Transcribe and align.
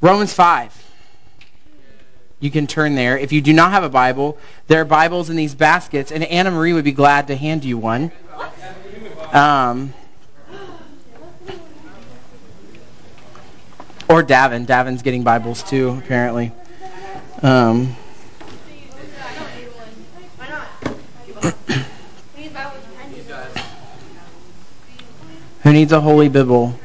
Romans 0.00 0.32
5. 0.32 0.84
You 2.40 2.50
can 2.52 2.68
turn 2.68 2.94
there. 2.94 3.18
If 3.18 3.32
you 3.32 3.40
do 3.40 3.52
not 3.52 3.72
have 3.72 3.82
a 3.82 3.88
Bible, 3.88 4.38
there 4.68 4.80
are 4.80 4.84
Bibles 4.84 5.28
in 5.28 5.34
these 5.34 5.56
baskets, 5.56 6.12
and 6.12 6.22
Anna 6.24 6.52
Marie 6.52 6.72
would 6.72 6.84
be 6.84 6.92
glad 6.92 7.26
to 7.28 7.36
hand 7.36 7.64
you 7.64 7.76
one. 7.78 8.12
Um, 9.32 9.92
or 14.08 14.22
Davin. 14.22 14.66
Davin's 14.66 15.02
getting 15.02 15.24
Bibles 15.24 15.64
too, 15.64 16.00
apparently. 16.04 16.52
Um, 17.42 17.96
who 25.62 25.72
needs 25.72 25.90
a 25.92 26.00
holy 26.00 26.28
Bible? 26.28 26.78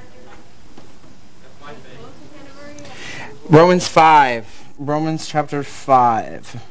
Romans 3.54 3.88
5. 3.88 4.74
Romans 4.80 5.28
chapter 5.28 5.62
5. 5.62 6.64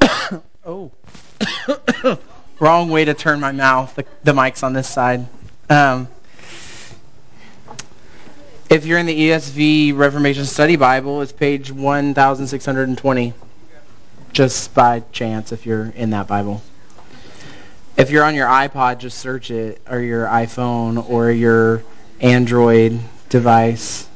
oh. 0.64 0.92
Wrong 2.60 2.88
way 2.88 3.04
to 3.04 3.14
turn 3.14 3.40
my 3.40 3.50
mouth. 3.50 3.92
The, 3.96 4.04
the 4.22 4.32
mic's 4.32 4.62
on 4.62 4.74
this 4.74 4.88
side. 4.88 5.26
Um, 5.68 6.06
if 8.70 8.86
you're 8.86 9.00
in 9.00 9.06
the 9.06 9.30
ESV 9.30 9.96
Reformation 9.96 10.44
Study 10.44 10.76
Bible, 10.76 11.20
it's 11.20 11.32
page 11.32 11.72
1620. 11.72 13.34
Just 14.32 14.72
by 14.72 15.00
chance 15.10 15.50
if 15.50 15.66
you're 15.66 15.86
in 15.96 16.10
that 16.10 16.28
Bible. 16.28 16.62
If 17.96 18.12
you're 18.12 18.22
on 18.22 18.36
your 18.36 18.46
iPod, 18.46 18.98
just 18.98 19.18
search 19.18 19.50
it, 19.50 19.82
or 19.90 19.98
your 19.98 20.26
iPhone, 20.26 21.10
or 21.10 21.32
your 21.32 21.82
Android 22.20 23.00
device. 23.30 24.06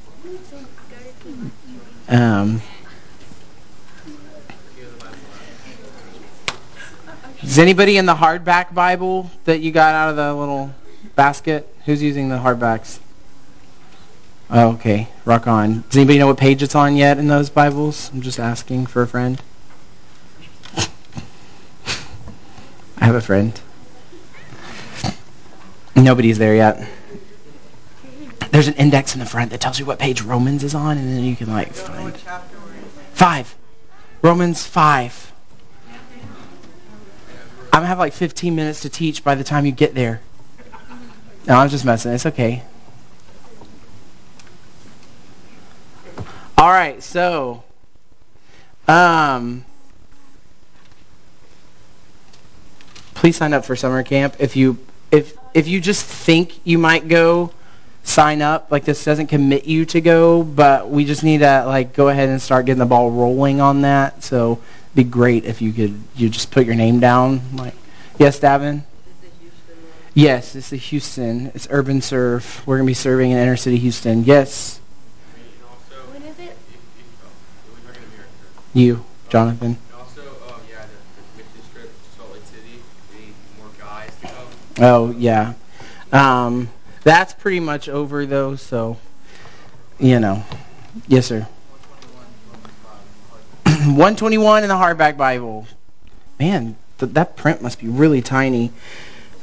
Um, 2.08 2.62
is 7.42 7.58
anybody 7.58 7.98
in 7.98 8.06
the 8.06 8.14
hardback 8.14 8.72
Bible 8.72 9.30
that 9.44 9.60
you 9.60 9.72
got 9.72 9.94
out 9.94 10.08
of 10.08 10.16
the 10.16 10.32
little 10.32 10.74
basket? 11.16 11.68
Who's 11.84 12.02
using 12.02 12.30
the 12.30 12.36
hardbacks? 12.36 12.98
Oh, 14.50 14.70
okay, 14.70 15.08
rock 15.26 15.46
on. 15.46 15.84
Does 15.90 15.98
anybody 15.98 16.18
know 16.18 16.28
what 16.28 16.38
page 16.38 16.62
it's 16.62 16.74
on 16.74 16.96
yet 16.96 17.18
in 17.18 17.28
those 17.28 17.50
Bibles? 17.50 18.10
I'm 18.14 18.22
just 18.22 18.40
asking 18.40 18.86
for 18.86 19.02
a 19.02 19.06
friend. 19.06 19.42
I 20.76 20.88
have 23.04 23.16
a 23.16 23.20
friend. 23.20 23.60
Nobody's 25.94 26.38
there 26.38 26.54
yet 26.54 26.88
there's 28.50 28.68
an 28.68 28.74
index 28.74 29.14
in 29.14 29.20
the 29.20 29.26
front 29.26 29.50
that 29.50 29.60
tells 29.60 29.78
you 29.78 29.84
what 29.84 29.98
page 29.98 30.22
Romans 30.22 30.64
is 30.64 30.74
on, 30.74 30.98
and 30.98 31.08
then 31.08 31.24
you 31.24 31.36
can 31.36 31.48
like 31.48 31.72
find 31.72 32.16
five. 33.12 33.54
Romans 34.22 34.66
five. 34.66 35.32
I'm 37.72 37.82
gonna 37.82 37.86
have 37.86 37.98
like 37.98 38.12
15 38.12 38.56
minutes 38.56 38.80
to 38.80 38.88
teach 38.88 39.22
by 39.22 39.34
the 39.34 39.44
time 39.44 39.66
you 39.66 39.72
get 39.72 39.94
there. 39.94 40.20
No, 41.46 41.56
I'm 41.56 41.68
just 41.68 41.84
messing. 41.84 42.12
It's 42.12 42.26
okay. 42.26 42.62
All 46.56 46.70
right, 46.70 47.00
so 47.02 47.62
um, 48.88 49.64
please 53.14 53.36
sign 53.36 53.52
up 53.52 53.64
for 53.64 53.76
summer 53.76 54.02
camp 54.02 54.36
if 54.38 54.56
you 54.56 54.78
if 55.12 55.36
if 55.54 55.68
you 55.68 55.80
just 55.80 56.04
think 56.04 56.60
you 56.64 56.78
might 56.78 57.06
go 57.06 57.52
sign 58.08 58.40
up. 58.42 58.70
Like 58.70 58.84
this 58.84 59.04
doesn't 59.04 59.26
commit 59.26 59.66
you 59.66 59.84
to 59.86 60.00
go, 60.00 60.42
but 60.42 60.88
we 60.88 61.04
just 61.04 61.22
need 61.22 61.38
to 61.38 61.64
like 61.66 61.92
go 61.92 62.08
ahead 62.08 62.28
and 62.28 62.40
start 62.40 62.66
getting 62.66 62.78
the 62.78 62.86
ball 62.86 63.10
rolling 63.10 63.60
on 63.60 63.82
that. 63.82 64.24
So 64.24 64.52
it'd 64.52 64.94
be 64.96 65.04
great 65.04 65.44
if 65.44 65.60
you 65.60 65.72
could 65.72 66.00
you 66.16 66.28
just 66.28 66.50
put 66.50 66.66
your 66.66 66.74
name 66.74 67.00
down. 67.00 67.40
Like, 67.54 67.74
yes, 68.18 68.40
Davin. 68.40 68.82
Yes, 70.14 70.56
it's 70.56 70.70
the 70.70 70.76
Houston. 70.76 71.52
It's 71.54 71.68
Urban 71.70 72.00
Serve. 72.00 72.62
We're 72.66 72.78
gonna 72.78 72.86
be 72.86 72.94
serving 72.94 73.30
in 73.30 73.38
inner 73.38 73.56
city 73.56 73.76
Houston. 73.76 74.24
Yes. 74.24 74.80
When 76.10 76.22
is 76.22 76.38
it? 76.38 76.56
You, 78.74 79.04
Jonathan. 79.28 79.76
Oh 84.80 85.10
yeah. 85.10 85.54
Um, 86.12 86.68
that's 87.08 87.32
pretty 87.32 87.60
much 87.60 87.88
over 87.88 88.26
though, 88.26 88.56
so 88.56 88.98
you 89.98 90.20
know. 90.20 90.44
Yes, 91.06 91.26
sir. 91.26 91.40
121 93.64 94.62
in 94.62 94.68
the 94.68 94.74
hardback 94.74 95.16
Bible. 95.16 95.66
Man, 96.38 96.76
th- 96.98 97.12
that 97.12 97.36
print 97.36 97.62
must 97.62 97.80
be 97.80 97.88
really 97.88 98.20
tiny. 98.20 98.70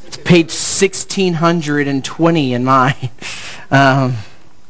It's 0.06 0.18
page 0.18 0.54
1620 0.54 2.54
in 2.54 2.64
mine. 2.64 3.10
Um, 3.72 4.14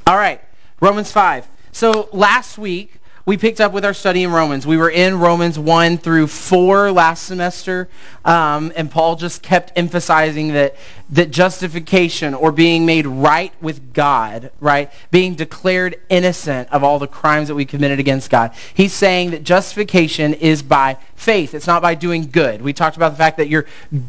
all 0.07 0.16
right, 0.16 0.39
Romans 0.79 1.12
5. 1.12 1.45
So 1.73 2.07
last 2.13 2.57
week, 2.57 2.95
we 3.25 3.38
picked 3.38 3.59
up 3.59 3.73
with 3.73 3.83
our 3.83 3.94
study 3.94 4.23
in 4.23 4.31
Romans. 4.31 4.67
We 4.67 4.77
were 4.77 4.89
in 4.89 5.19
Romans 5.19 5.57
1 5.57 5.97
through 5.97 6.27
4 6.27 6.91
last 6.91 7.23
semester, 7.23 7.89
um, 8.23 8.72
and 8.75 8.89
Paul 8.89 9.16
just 9.16 9.41
kept 9.41 9.73
emphasizing 9.75 10.53
that, 10.53 10.75
that 11.12 11.30
justification 11.30 12.34
or 12.34 12.52
being 12.52 12.86
made 12.86 13.06
right 13.06 13.54
with 13.62 13.94
God, 13.94 14.52
right, 14.60 14.92
being 15.12 15.36
declared 15.36 16.00
innocent 16.10 16.68
of 16.72 16.84
all 16.84 16.98
the 16.98 17.08
crimes 17.08 17.48
that 17.48 17.56
we 17.56 17.64
committed 17.64 18.00
against 18.00 18.32
God. 18.32 18.54
He's 18.74 18.94
saying 18.94 19.32
that 19.32 19.44
justification 19.44 20.34
is 20.34 20.64
by 20.64 20.98
faith. 21.16 21.54
It's 21.54 21.68
not 21.68 21.84
by 21.84 21.94
doing 21.94 22.30
good. 22.32 22.62
We 22.62 22.74
talked 22.74 22.98
about 22.98 23.10
the 23.12 23.18
fact 23.18 23.38
that 23.38 23.50
your 23.50 23.66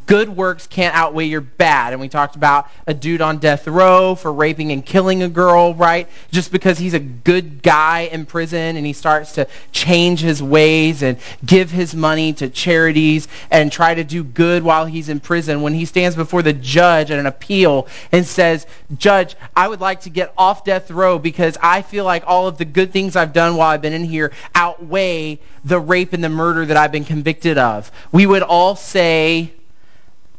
good 0.07 0.29
works 0.31 0.67
can't 0.67 0.95
outweigh 0.95 1.27
your 1.27 1.43
bad, 1.43 1.93
and 1.93 2.01
we 2.01 2.09
talked 2.09 2.35
about 2.35 2.71
a 2.87 2.95
dude 2.95 3.21
on 3.21 3.39
death 3.39 3.67
row 3.69 4.15
for 4.15 4.33
raping 4.33 4.73
and 4.73 4.85
killing 4.85 5.23
a 5.23 5.29
girl, 5.29 5.75
right, 5.75 6.09
just 6.31 6.51
because 6.51 6.79
he's 6.79 6.95
a 6.95 6.99
good 6.99 7.63
guy 7.63 8.09
in 8.11 8.25
prison 8.25 8.77
and 8.77 8.87
he 8.87 8.95
starts 8.95 9.33
to 9.33 9.47
change 9.71 10.21
his 10.21 10.43
ways 10.43 11.03
and 11.03 11.19
give 11.45 11.71
his 11.71 11.95
money 11.95 12.33
to 12.33 12.49
charities 12.49 13.29
and 13.51 13.71
try 13.71 13.95
to 13.95 14.03
do 14.03 14.25
good 14.25 14.63
while 14.63 14.87
he's 14.87 15.11
in 15.11 15.21
prison, 15.21 15.61
when 15.61 15.75
he 15.75 15.85
stands 15.85 16.17
before 16.17 16.41
the 16.41 16.55
judge 16.55 16.86
at 16.87 17.11
an 17.11 17.27
appeal 17.27 17.87
and 18.13 18.27
says, 18.27 18.67
Judge, 18.97 19.37
I 19.57 19.69
would 19.69 19.81
like 19.81 20.01
to 20.03 20.11
get 20.11 20.33
off 20.37 20.65
death 20.65 20.91
row 20.91 21.19
because 21.19 21.57
I 21.63 21.83
feel 21.83 22.05
like 22.05 22.25
all 22.27 22.47
of 22.47 22.59
the 22.59 22.65
good 22.65 22.93
things 22.93 23.17
I've 23.17 23.33
done 23.33 23.57
while 23.57 23.71
I've 23.71 23.83
been 23.83 23.93
in 23.93 24.05
here 24.05 24.33
outweigh 24.55 25.39
the 25.65 25.79
rape 25.79 26.13
and 26.13 26.23
the 26.23 26.29
murder 26.29 26.67
that 26.67 26.77
I've 26.77 26.93
been 26.93 27.05
convicted 27.05 27.59
of. 27.59 27.91
We 28.13 28.27
would 28.27 28.43
all 28.43 28.77
say, 28.77 29.53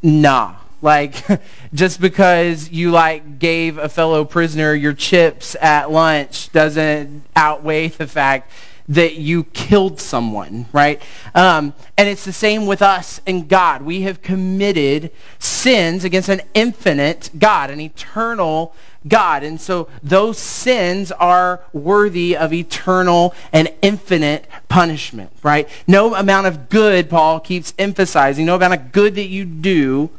nah. 0.01 0.55
Like, 0.81 1.23
just 1.73 1.99
because 1.99 2.69
you 2.69 2.91
like 2.91 3.39
gave 3.39 3.77
a 3.77 3.89
fellow 3.89 4.23
prisoner 4.25 4.73
your 4.73 4.93
chips 4.93 5.55
at 5.59 5.91
lunch 5.91 6.51
doesn't 6.51 7.23
outweigh 7.35 7.87
the 7.87 8.07
fact 8.07 8.51
that 8.89 9.15
you 9.15 9.43
killed 9.45 9.99
someone, 9.99 10.65
right? 10.71 11.01
Um, 11.35 11.73
and 11.97 12.07
it's 12.07 12.23
the 12.23 12.33
same 12.33 12.65
with 12.65 12.81
us 12.81 13.19
and 13.27 13.47
God. 13.47 13.81
We 13.81 14.01
have 14.03 14.21
committed 14.21 15.11
sins 15.39 16.05
against 16.05 16.29
an 16.29 16.41
infinite 16.53 17.29
God, 17.37 17.69
an 17.69 17.81
eternal 17.81 18.73
God. 19.07 19.43
And 19.43 19.59
so 19.59 19.89
those 20.03 20.37
sins 20.37 21.11
are 21.11 21.61
worthy 21.73 22.37
of 22.37 22.53
eternal 22.53 23.33
and 23.51 23.71
infinite 23.81 24.47
punishment, 24.69 25.31
right? 25.43 25.67
No 25.87 26.15
amount 26.15 26.47
of 26.47 26.69
good, 26.69 27.09
Paul 27.09 27.39
keeps 27.39 27.73
emphasizing, 27.77 28.45
no 28.45 28.55
amount 28.55 28.73
of 28.73 28.91
good 28.91 29.15
that 29.15 29.27
you 29.27 29.45
do 29.45 30.09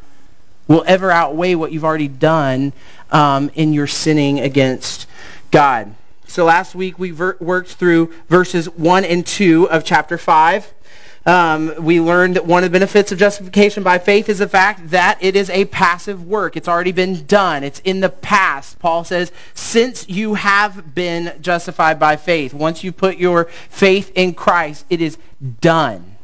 will 0.67 0.85
ever 0.87 1.11
outweigh 1.11 1.55
what 1.55 1.73
you've 1.73 1.85
already 1.85 2.09
done 2.09 2.73
um, 3.11 3.51
in 3.55 3.73
your 3.73 3.87
sinning 3.87 4.41
against 4.41 5.07
God. 5.51 5.95
So 6.29 6.45
last 6.45 6.75
week 6.75 6.99
we 6.99 7.11
ver- 7.11 7.39
worked 7.41 7.71
through 7.71 8.13
verses 8.29 8.69
1 8.69 9.05
and 9.05 9.27
2 9.27 9.71
of 9.71 9.83
chapter 9.83 10.19
5. 10.19 10.75
Um, 11.25 11.75
we 11.81 12.01
learned 12.01 12.37
that 12.37 12.47
one 12.47 12.63
of 12.65 12.71
the 12.71 12.79
benefits 12.79 13.13
of 13.13 13.19
justification 13.19 13.83
by 13.83 13.99
faith 13.99 14.29
is 14.29 14.39
the 14.39 14.49
fact 14.49 14.91
that 14.91 15.19
it 15.21 15.37
is 15.37 15.51
a 15.51 15.65
passive 15.67 16.27
work. 16.27 16.57
It's 16.57 16.69
already 16.69 16.93
been 16.93 17.27
done. 17.27 17.65
It's 17.65 17.81
in 17.81 18.01
the 18.01 18.11
past. 18.11 18.79
Paul 18.79 19.05
says, 19.05 19.33
since 19.55 20.09
you 20.09 20.35
have 20.35 20.95
been 20.95 21.35
justified 21.41 21.99
by 21.99 22.17
faith, 22.17 22.53
once 22.53 22.85
you 22.85 22.93
put 22.93 23.17
your 23.17 23.47
faith 23.71 24.13
in 24.15 24.35
Christ, 24.35 24.85
it 24.91 25.01
is 25.01 25.17
done. 25.61 26.17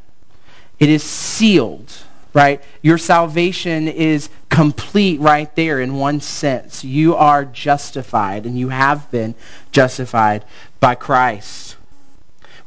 It 0.79 0.91
is 0.91 1.03
sealed 1.03 1.93
right? 2.35 2.61
Your 2.83 2.99
salvation 2.99 3.89
is 3.89 4.29
complete 4.55 5.21
right 5.21 5.55
there 5.57 5.81
in 5.81 5.97
one 5.97 6.21
sense. 6.21 6.85
You 6.85 7.17
are 7.17 7.45
justified, 7.45 8.47
and 8.47 8.57
you 8.57 8.69
have 8.69 9.11
been 9.11 9.35
justified 9.73 10.45
by 10.79 10.95
Christ. 10.95 11.74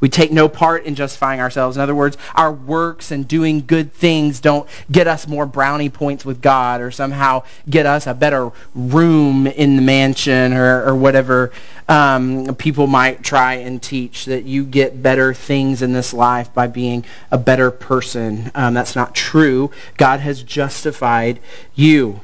We 0.00 0.08
take 0.08 0.30
no 0.30 0.48
part 0.48 0.84
in 0.84 0.94
justifying 0.94 1.40
ourselves. 1.40 1.76
In 1.76 1.82
other 1.82 1.94
words, 1.94 2.16
our 2.34 2.52
works 2.52 3.10
and 3.10 3.26
doing 3.26 3.64
good 3.66 3.92
things 3.92 4.40
don't 4.40 4.68
get 4.90 5.06
us 5.06 5.26
more 5.26 5.46
brownie 5.46 5.90
points 5.90 6.24
with 6.24 6.40
God 6.40 6.80
or 6.80 6.90
somehow 6.90 7.42
get 7.68 7.86
us 7.86 8.06
a 8.06 8.14
better 8.14 8.50
room 8.74 9.46
in 9.46 9.76
the 9.76 9.82
mansion 9.82 10.52
or, 10.52 10.84
or 10.84 10.94
whatever 10.94 11.52
um, 11.88 12.54
people 12.56 12.86
might 12.86 13.22
try 13.22 13.54
and 13.54 13.82
teach 13.82 14.26
that 14.26 14.44
you 14.44 14.64
get 14.64 15.02
better 15.02 15.32
things 15.34 15.82
in 15.82 15.92
this 15.92 16.12
life 16.12 16.52
by 16.52 16.66
being 16.66 17.04
a 17.30 17.38
better 17.38 17.70
person. 17.70 18.50
Um, 18.54 18.74
that's 18.74 18.94
not 18.94 19.14
true. 19.14 19.70
God 19.96 20.20
has 20.20 20.42
justified 20.42 21.40
you. 21.74 22.20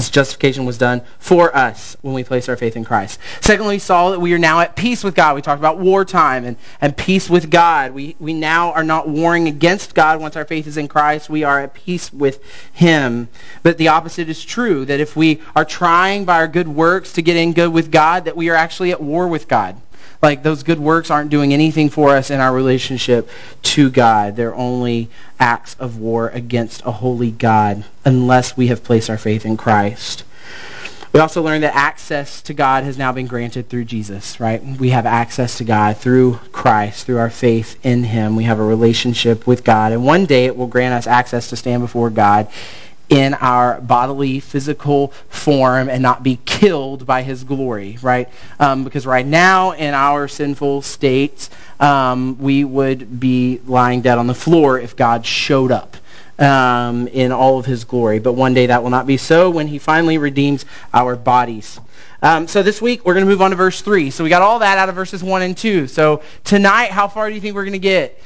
This 0.00 0.08
justification 0.08 0.64
was 0.64 0.78
done 0.78 1.02
for 1.18 1.54
us 1.54 1.94
when 2.00 2.14
we 2.14 2.24
place 2.24 2.48
our 2.48 2.56
faith 2.56 2.74
in 2.74 2.86
Christ. 2.86 3.20
Secondly, 3.42 3.74
we 3.74 3.78
saw 3.80 4.12
that 4.12 4.18
we 4.18 4.32
are 4.32 4.38
now 4.38 4.60
at 4.60 4.74
peace 4.74 5.04
with 5.04 5.14
God. 5.14 5.34
We 5.34 5.42
talked 5.42 5.58
about 5.58 5.76
wartime 5.76 6.46
and, 6.46 6.56
and 6.80 6.96
peace 6.96 7.28
with 7.28 7.50
God. 7.50 7.92
We, 7.92 8.16
we 8.18 8.32
now 8.32 8.72
are 8.72 8.82
not 8.82 9.10
warring 9.10 9.46
against 9.46 9.94
God 9.94 10.18
once 10.18 10.36
our 10.36 10.46
faith 10.46 10.66
is 10.66 10.78
in 10.78 10.88
Christ. 10.88 11.28
We 11.28 11.44
are 11.44 11.60
at 11.60 11.74
peace 11.74 12.10
with 12.14 12.42
him. 12.72 13.28
But 13.62 13.76
the 13.76 13.88
opposite 13.88 14.30
is 14.30 14.42
true, 14.42 14.86
that 14.86 15.00
if 15.00 15.16
we 15.16 15.42
are 15.54 15.66
trying 15.66 16.24
by 16.24 16.36
our 16.36 16.48
good 16.48 16.68
works 16.68 17.12
to 17.12 17.22
get 17.22 17.36
in 17.36 17.52
good 17.52 17.70
with 17.70 17.90
God, 17.90 18.24
that 18.24 18.38
we 18.38 18.48
are 18.48 18.56
actually 18.56 18.92
at 18.92 19.02
war 19.02 19.28
with 19.28 19.48
God. 19.48 19.76
Like 20.22 20.42
those 20.42 20.62
good 20.62 20.78
works 20.78 21.10
aren't 21.10 21.30
doing 21.30 21.54
anything 21.54 21.88
for 21.88 22.14
us 22.14 22.30
in 22.30 22.40
our 22.40 22.52
relationship 22.52 23.30
to 23.62 23.90
God. 23.90 24.36
They're 24.36 24.54
only 24.54 25.08
acts 25.38 25.76
of 25.78 25.98
war 25.98 26.28
against 26.28 26.82
a 26.84 26.90
holy 26.90 27.30
God 27.30 27.84
unless 28.04 28.56
we 28.56 28.66
have 28.66 28.84
placed 28.84 29.08
our 29.08 29.18
faith 29.18 29.46
in 29.46 29.56
Christ. 29.56 30.24
We 31.12 31.18
also 31.18 31.42
learned 31.42 31.64
that 31.64 31.74
access 31.74 32.40
to 32.42 32.54
God 32.54 32.84
has 32.84 32.96
now 32.96 33.10
been 33.10 33.26
granted 33.26 33.68
through 33.68 33.86
Jesus, 33.86 34.38
right? 34.38 34.62
We 34.62 34.90
have 34.90 35.06
access 35.06 35.58
to 35.58 35.64
God 35.64 35.96
through 35.96 36.38
Christ, 36.52 37.04
through 37.04 37.18
our 37.18 37.30
faith 37.30 37.84
in 37.84 38.04
him. 38.04 38.36
We 38.36 38.44
have 38.44 38.60
a 38.60 38.64
relationship 38.64 39.44
with 39.44 39.64
God. 39.64 39.90
And 39.90 40.04
one 40.04 40.26
day 40.26 40.44
it 40.44 40.56
will 40.56 40.68
grant 40.68 40.94
us 40.94 41.08
access 41.08 41.48
to 41.50 41.56
stand 41.56 41.82
before 41.82 42.10
God 42.10 42.46
in 43.10 43.34
our 43.34 43.80
bodily, 43.80 44.38
physical 44.40 45.08
form 45.28 45.88
and 45.88 46.00
not 46.00 46.22
be 46.22 46.38
killed 46.44 47.04
by 47.04 47.22
his 47.22 47.44
glory, 47.44 47.98
right? 48.00 48.28
Um, 48.58 48.84
because 48.84 49.04
right 49.04 49.26
now, 49.26 49.72
in 49.72 49.94
our 49.94 50.28
sinful 50.28 50.82
states, 50.82 51.50
um, 51.80 52.38
we 52.38 52.64
would 52.64 53.18
be 53.20 53.60
lying 53.66 54.00
dead 54.00 54.16
on 54.16 54.28
the 54.28 54.34
floor 54.34 54.78
if 54.78 54.96
God 54.96 55.26
showed 55.26 55.72
up. 55.72 55.96
Um, 56.38 57.06
in 57.08 57.32
all 57.32 57.58
of 57.58 57.66
his 57.66 57.84
glory. 57.84 58.18
But 58.18 58.32
one 58.32 58.54
day 58.54 58.64
that 58.64 58.82
will 58.82 58.88
not 58.88 59.06
be 59.06 59.18
so 59.18 59.50
when 59.50 59.66
he 59.66 59.78
finally 59.78 60.16
redeems 60.16 60.64
our 60.94 61.14
bodies. 61.14 61.78
Um, 62.22 62.48
so 62.48 62.62
this 62.62 62.80
week 62.80 63.04
we're 63.04 63.12
going 63.12 63.26
to 63.26 63.30
move 63.30 63.42
on 63.42 63.50
to 63.50 63.56
verse 63.56 63.82
3. 63.82 64.08
So 64.08 64.24
we 64.24 64.30
got 64.30 64.40
all 64.40 64.58
that 64.60 64.78
out 64.78 64.88
of 64.88 64.94
verses 64.94 65.22
1 65.22 65.42
and 65.42 65.54
2. 65.54 65.86
So 65.86 66.22
tonight, 66.42 66.92
how 66.92 67.08
far 67.08 67.28
do 67.28 67.34
you 67.34 67.42
think 67.42 67.54
we're 67.54 67.64
going 67.64 67.72
to 67.72 67.78
get? 67.78 68.18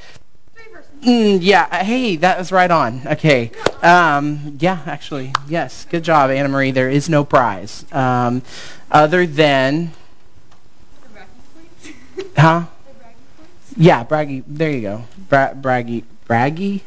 Mm, 1.05 1.39
yeah. 1.43 1.69
Uh, 1.71 1.85
hey, 1.85 2.17
that 2.17 2.39
was 2.39 2.51
right 2.51 2.71
on. 2.71 3.03
Okay. 3.07 3.51
Um, 3.83 4.57
yeah, 4.59 4.81
actually, 4.87 5.33
yes. 5.49 5.87
Good 5.91 6.03
job, 6.03 6.31
Anna 6.31 6.49
Marie. 6.49 6.71
There 6.71 6.89
is 6.89 7.11
no 7.11 7.25
prize 7.25 7.85
um, 7.93 8.43
other 8.91 9.27
than. 9.27 9.93
Huh? 12.37 12.65
Yeah, 13.77 14.05
braggy. 14.05 14.45
There 14.47 14.71
you 14.71 14.81
go. 14.81 15.05
Bra- 15.29 15.53
braggy. 15.53 16.05
Braggy. 16.27 16.81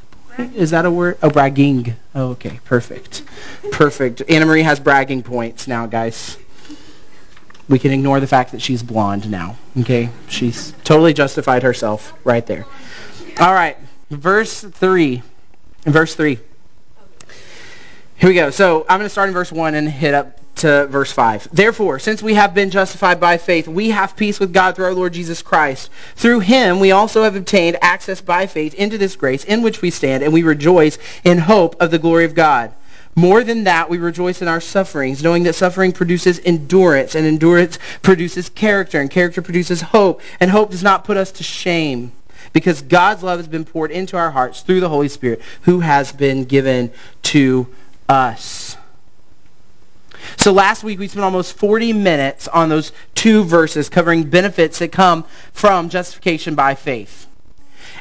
Is 0.55 0.71
that 0.71 0.85
a 0.85 0.91
word? 0.91 1.17
Oh, 1.21 1.29
bragging. 1.29 1.95
Oh, 2.15 2.29
okay. 2.31 2.59
Perfect. 2.65 3.23
Perfect. 3.71 4.23
Anna 4.29 4.45
Marie 4.45 4.63
has 4.63 4.79
bragging 4.79 5.21
points 5.21 5.67
now, 5.67 5.85
guys. 5.85 6.37
We 7.69 7.77
can 7.79 7.91
ignore 7.91 8.19
the 8.19 8.27
fact 8.27 8.51
that 8.53 8.61
she's 8.61 8.81
blonde 8.81 9.29
now. 9.29 9.57
Okay? 9.79 10.09
She's 10.29 10.73
totally 10.83 11.13
justified 11.13 11.63
herself 11.63 12.13
right 12.23 12.45
there. 12.45 12.65
All 13.39 13.53
right. 13.53 13.77
Verse 14.09 14.61
3. 14.61 15.21
Verse 15.83 16.15
3. 16.15 16.39
Here 18.17 18.29
we 18.29 18.35
go. 18.35 18.49
So 18.49 18.85
I'm 18.89 18.99
going 18.99 19.05
to 19.05 19.09
start 19.09 19.27
in 19.27 19.33
verse 19.33 19.51
1 19.51 19.75
and 19.75 19.87
hit 19.87 20.13
up 20.13 20.39
to 20.55 20.87
verse 20.87 21.11
5. 21.11 21.49
Therefore, 21.53 21.99
since 21.99 22.23
we 22.23 22.33
have 22.33 22.55
been 22.55 22.71
justified 22.71 23.19
by 23.19 23.37
faith, 23.37 23.67
we 23.67 23.89
have 23.89 24.15
peace 24.15 24.39
with 24.39 24.53
God 24.53 24.75
through 24.75 24.85
our 24.85 24.93
Lord 24.93 25.13
Jesus 25.13 25.41
Christ. 25.41 25.91
Through 26.15 26.39
him, 26.39 26.79
we 26.79 26.91
also 26.91 27.23
have 27.23 27.35
obtained 27.35 27.77
access 27.81 28.21
by 28.21 28.47
faith 28.47 28.73
into 28.73 28.97
this 28.97 29.15
grace 29.15 29.43
in 29.43 29.61
which 29.61 29.81
we 29.81 29.91
stand, 29.91 30.23
and 30.23 30.33
we 30.33 30.41
rejoice 30.43 30.97
in 31.25 31.37
hope 31.37 31.79
of 31.79 31.91
the 31.91 31.99
glory 31.99 32.25
of 32.25 32.33
God. 32.33 32.73
More 33.15 33.43
than 33.43 33.65
that, 33.65 33.89
we 33.89 33.97
rejoice 33.97 34.41
in 34.41 34.47
our 34.47 34.61
sufferings, 34.61 35.21
knowing 35.21 35.43
that 35.43 35.53
suffering 35.53 35.91
produces 35.91 36.39
endurance, 36.43 37.13
and 37.13 37.25
endurance 37.25 37.77
produces 38.01 38.49
character, 38.49 38.99
and 38.99 39.11
character 39.11 39.41
produces 39.41 39.81
hope, 39.81 40.21
and 40.39 40.49
hope 40.49 40.71
does 40.71 40.83
not 40.83 41.03
put 41.03 41.17
us 41.17 41.31
to 41.33 41.43
shame 41.43 42.11
because 42.57 42.81
God's 42.81 43.21
love 43.21 43.37
has 43.37 43.47
been 43.47 43.65
poured 43.65 43.91
into 43.91 44.17
our 44.17 44.31
hearts 44.31 44.61
through 44.61 44.79
the 44.79 44.89
Holy 44.89 45.09
Spirit 45.09 45.41
who 45.61 45.79
has 45.79 46.11
been 46.11 46.43
given 46.43 46.91
to 47.21 47.67
us. 48.09 48.75
So 50.37 50.51
last 50.51 50.83
week 50.83 50.97
we 50.97 51.07
spent 51.07 51.23
almost 51.23 51.55
40 51.57 51.93
minutes 51.93 52.47
on 52.47 52.67
those 52.67 52.93
two 53.13 53.43
verses 53.43 53.89
covering 53.89 54.23
benefits 54.23 54.79
that 54.79 54.91
come 54.91 55.23
from 55.53 55.89
justification 55.89 56.55
by 56.55 56.73
faith. 56.73 57.27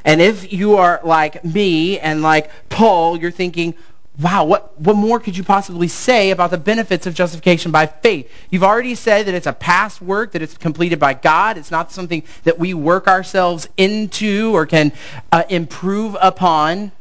And 0.06 0.22
if 0.22 0.50
you 0.50 0.76
are 0.76 1.00
like 1.04 1.44
me 1.44 1.98
and 1.98 2.22
like 2.22 2.50
Paul, 2.70 3.18
you're 3.18 3.30
thinking, 3.30 3.74
wow, 4.18 4.44
what, 4.44 4.78
what 4.80 4.96
more 4.96 5.20
could 5.20 5.36
you 5.36 5.44
possibly 5.44 5.88
say 5.88 6.30
about 6.30 6.50
the 6.50 6.58
benefits 6.58 7.06
of 7.06 7.14
justification 7.14 7.70
by 7.70 7.86
faith? 7.86 8.30
You've 8.50 8.64
already 8.64 8.94
said 8.94 9.26
that 9.26 9.34
it's 9.34 9.46
a 9.46 9.52
past 9.52 10.00
work, 10.00 10.32
that 10.32 10.42
it's 10.42 10.56
completed 10.56 10.98
by 10.98 11.14
God. 11.14 11.58
It's 11.58 11.70
not 11.70 11.92
something 11.92 12.22
that 12.44 12.58
we 12.58 12.72
work 12.72 13.08
ourselves 13.08 13.68
into 13.76 14.54
or 14.54 14.64
can 14.64 14.92
uh, 15.32 15.44
improve 15.48 16.16
upon, 16.20 16.92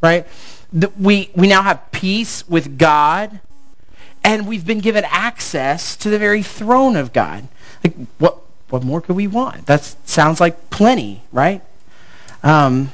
right? 0.00 0.26
We, 0.98 1.30
we 1.34 1.48
now 1.48 1.62
have 1.62 1.92
peace 1.92 2.48
with 2.48 2.78
God, 2.78 3.38
and 4.24 4.46
we've 4.46 4.64
been 4.64 4.80
given 4.80 5.04
access 5.06 5.96
to 5.96 6.10
the 6.10 6.18
very 6.18 6.42
throne 6.42 6.96
of 6.96 7.12
God. 7.12 7.46
Like, 7.84 7.94
what, 8.18 8.38
what 8.70 8.82
more 8.82 9.02
could 9.02 9.16
we 9.16 9.26
want? 9.26 9.66
That 9.66 9.82
sounds 10.06 10.40
like 10.40 10.70
plenty, 10.70 11.22
right? 11.32 11.60
Um, 12.42 12.90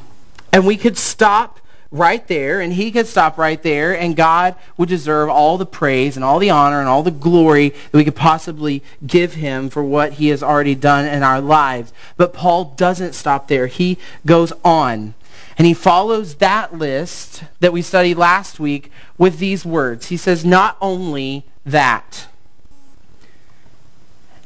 and 0.52 0.66
we 0.66 0.76
could 0.76 0.98
stop 0.98 1.57
right 1.90 2.26
there, 2.29 2.61
and 2.61 2.73
he 2.73 2.90
could 2.90 3.06
stop 3.06 3.38
right 3.38 3.62
there, 3.62 3.99
and 3.99 4.14
God 4.14 4.56
would 4.76 4.88
deserve 4.88 5.31
all 5.31 5.56
the 5.56 5.67
praise 5.67 6.17
and 6.17 6.25
all 6.25 6.38
the 6.38 6.50
honor 6.50 6.81
and 6.81 6.88
all 6.88 7.02
the 7.02 7.11
glory 7.11 7.70
that 7.70 7.94
we 7.94 8.05
could 8.05 8.17
possibly 8.17 8.82
give 9.06 9.32
him 9.32 9.70
for 9.70 9.82
what 9.82 10.12
he 10.12 10.29
has 10.29 10.43
already 10.43 10.75
done 10.75 11.06
in 11.06 11.23
our 11.23 11.40
lives. 11.40 11.93
But 12.17 12.35
Paul 12.35 12.75
doesn't 12.76 13.14
stop 13.14 13.49
there. 13.49 13.67
He 13.67 13.99
goes 14.26 14.52
on. 14.64 15.14
And 15.56 15.67
he 15.67 15.75
follows 15.75 16.37
that 16.37 16.76
list 16.76 17.43
that 17.61 17.73
we 17.73 17.82
studied 17.82 18.17
last 18.17 18.61
week 18.61 18.93
with 19.17 19.38
these 19.38 19.64
words. 19.64 20.06
He 20.06 20.17
says, 20.17 20.44
not 20.44 20.76
only 20.81 21.44
that. 21.67 22.26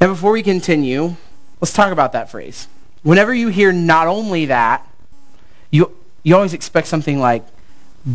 Now, 0.01 0.07
before 0.07 0.31
we 0.31 0.41
continue, 0.41 1.15
let's 1.61 1.73
talk 1.73 1.91
about 1.91 2.13
that 2.13 2.31
phrase. 2.31 2.67
Whenever 3.03 3.33
you 3.33 3.49
hear 3.49 3.71
not 3.71 4.07
only 4.07 4.45
that, 4.45 4.87
you 6.23 6.35
always 6.35 6.53
expect 6.53 6.87
something 6.87 7.19
like 7.19 7.45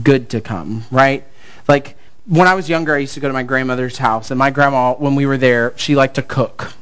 good 0.03 0.31
to 0.31 0.41
come, 0.41 0.85
right? 0.91 1.25
Like 1.69 1.97
when 2.27 2.47
I 2.47 2.55
was 2.55 2.69
younger, 2.69 2.95
I 2.95 2.99
used 2.99 3.15
to 3.15 3.21
go 3.21 3.29
to 3.29 3.35
my 3.35 3.43
grandmother's 3.43 3.97
house, 3.97 4.31
and 4.31 4.38
my 4.38 4.50
grandma, 4.50 4.95
when 4.95 5.15
we 5.15 5.27
were 5.27 5.38
there, 5.38 5.73
she 5.77 5.95
liked 5.95 6.17
to 6.17 6.23
cook 6.23 6.73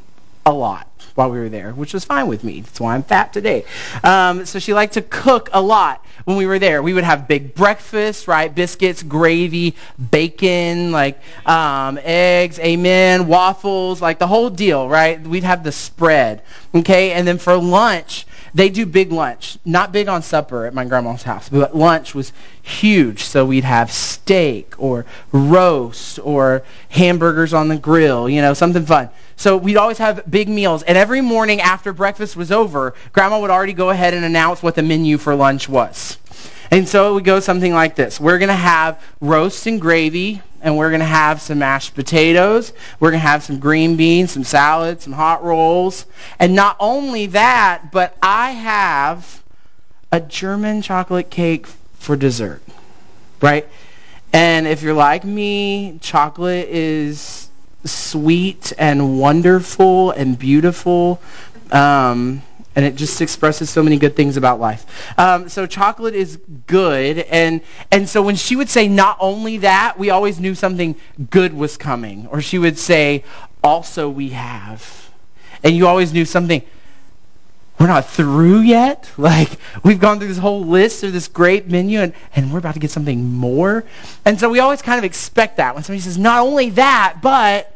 a 0.45 0.53
lot 0.53 0.89
while 1.15 1.31
we 1.31 1.39
were 1.39 1.49
there, 1.49 1.73
which 1.73 1.95
was 1.95 2.05
fine 2.05 2.27
with 2.27 2.45
me. 2.45 2.61
That's 2.61 2.79
why 2.79 2.95
I'm 2.95 3.03
fat 3.03 3.33
today. 3.33 3.65
Um, 4.05 4.45
so 4.45 4.59
she 4.59 4.75
liked 4.75 4.95
to 4.95 5.03
cook 5.03 5.49
a 5.53 5.61
lot 5.61 6.05
when 6.25 6.37
we 6.37 6.47
were 6.47 6.59
there. 6.59 6.83
We 6.83 6.93
would 6.93 7.05
have 7.05 7.27
big 7.27 7.55
breakfasts, 7.55 8.29
right? 8.29 8.55
Biscuits, 8.55 9.03
gravy, 9.03 9.75
bacon, 10.11 10.93
like 10.93 11.19
um, 11.47 11.99
eggs, 12.03 12.59
amen, 12.59 13.27
waffles, 13.29 14.03
like 14.03 14.19
the 14.19 14.27
whole 14.27 14.51
deal, 14.51 14.89
right? 14.89 15.21
We'd 15.21 15.45
have 15.45 15.65
the 15.65 15.73
spread, 15.73 16.43
okay? 16.75 17.13
And 17.13 17.27
then 17.27 17.39
for 17.39 17.57
lunch, 17.57 18.27
they 18.57 18.71
do 18.71 18.87
big 18.87 19.13
lunch. 19.13 19.59
Not 19.67 19.93
big 19.93 20.09
on 20.09 20.23
supper 20.23 20.65
at 20.65 20.73
my 20.73 20.87
grandma's 20.87 21.23
house, 21.23 21.51
but 21.51 21.77
lunch 21.77 22.15
was 22.15 22.33
huge. 22.63 23.23
So 23.23 23.45
we'd 23.45 23.65
have 23.65 23.93
steak 23.93 24.75
or 24.79 25.05
roast 25.31 26.19
or 26.23 26.63
hamburgers 26.89 27.53
on 27.53 27.69
the 27.69 27.77
grill, 27.77 28.31
you 28.31 28.41
know, 28.41 28.55
something 28.55 28.87
fun. 28.87 29.11
So 29.37 29.59
we'd 29.59 29.77
always 29.77 29.99
have 29.99 30.29
big 30.31 30.49
meals. 30.49 30.83
And 30.85 30.97
every 30.97 31.21
morning 31.21 31.61
after 31.61 31.93
breakfast 31.93 32.35
was 32.35 32.51
over, 32.51 32.95
Grandma 33.13 33.39
would 33.41 33.51
already 33.51 33.75
go 33.75 33.91
ahead 33.91 34.15
and 34.15 34.25
announce 34.25 34.63
what 34.63 34.75
the 34.75 34.83
menu 34.83 35.19
for 35.19 35.35
lunch 35.35 35.69
was. 35.69 36.17
And 36.71 36.89
so 36.89 37.11
it 37.11 37.15
would 37.15 37.25
go 37.25 37.41
something 37.41 37.75
like 37.75 37.95
this. 37.95 38.19
We're 38.19 38.39
going 38.39 38.49
to 38.49 38.55
have 38.55 39.03
roast 39.21 39.67
and 39.67 39.79
gravy, 39.79 40.41
and 40.67 40.77
we're 40.77 40.91
going 40.91 41.01
to 41.01 41.07
have 41.07 41.41
some 41.41 41.61
mashed 41.61 41.95
potatoes. 41.95 42.73
We're 42.99 43.13
going 43.13 43.21
to 43.21 43.29
have 43.29 43.45
some 43.45 43.61
green 43.61 43.97
beans, 43.97 44.33
some 44.33 44.43
salad, 44.43 45.01
some 45.01 45.13
hot 45.13 45.45
rolls. 45.45 46.07
And 46.41 46.57
not 46.57 46.77
only 46.81 47.27
that, 47.27 47.93
but 47.93 48.17
I 48.21 48.51
have 48.51 49.45
a 50.11 50.19
German 50.19 50.83
chocolate 50.83 51.31
cake 51.31 51.69
for 52.01 52.17
dessert, 52.17 52.63
right? 53.41 53.69
And 54.33 54.67
if 54.67 54.83
you're 54.83 54.93
like 54.93 55.23
me, 55.23 56.01
chocolate 56.03 56.67
is 56.69 57.49
sweet 57.85 58.73
and 58.77 59.21
wonderful 59.21 60.11
and 60.11 60.37
beautiful. 60.37 61.23
Um, 61.71 62.43
and 62.77 62.85
it 62.85 62.95
just 62.95 63.23
expresses 63.23 63.71
so 63.71 63.83
many 63.83 63.97
good 63.97 64.15
things 64.15 64.37
about 64.37 64.61
life. 64.61 64.85
Um, 65.19 65.49
so 65.49 65.67
chocolate 65.67 66.15
is 66.15 66.39
good, 66.67 67.19
and 67.19 67.63
and 67.91 68.09
so 68.09 68.23
when 68.23 68.37
she 68.37 68.55
would 68.55 68.69
say 68.69 68.87
not 68.87 69.17
only 69.19 69.59
that, 69.59 69.99
we 69.99 70.11
always 70.11 70.39
knew 70.39 70.55
something 70.55 70.95
good 71.31 71.55
was 71.55 71.77
coming, 71.79 72.27
or 72.29 72.43
she 72.43 72.59
would 72.59 72.79
say 72.79 73.25
also 73.65 74.11
we 74.11 74.29
have, 74.29 75.11
and 75.65 75.75
you 75.75 75.87
always 75.87 76.13
knew 76.13 76.27
something. 76.27 76.63
We're 77.79 77.89
not 77.89 78.09
through 78.09 78.61
yet. 78.61 79.11
Like 79.19 79.59
we've 79.83 79.99
gone 79.99 80.19
through 80.19 80.29
this 80.29 80.39
whole 80.39 80.65
list 80.65 81.03
of 81.03 81.13
this 81.13 81.29
great 81.29 81.69
menu, 81.69 82.01
and, 82.01 82.13
and 82.35 82.53
we're 82.53 82.59
about 82.59 82.75
to 82.75 82.81
get 82.81 82.91
something 82.91 83.25
more. 83.33 83.85
And 84.27 84.39
so 84.39 84.51
we 84.51 84.61
always 84.61 84.83
kind 84.83 84.99
of 84.99 85.05
expect 85.05 85.57
that 85.57 85.75
when 85.75 85.83
somebody 85.83 86.03
says 86.03 86.19
not 86.19 86.41
only 86.41 86.71
that, 86.71 87.19
but 87.23 87.73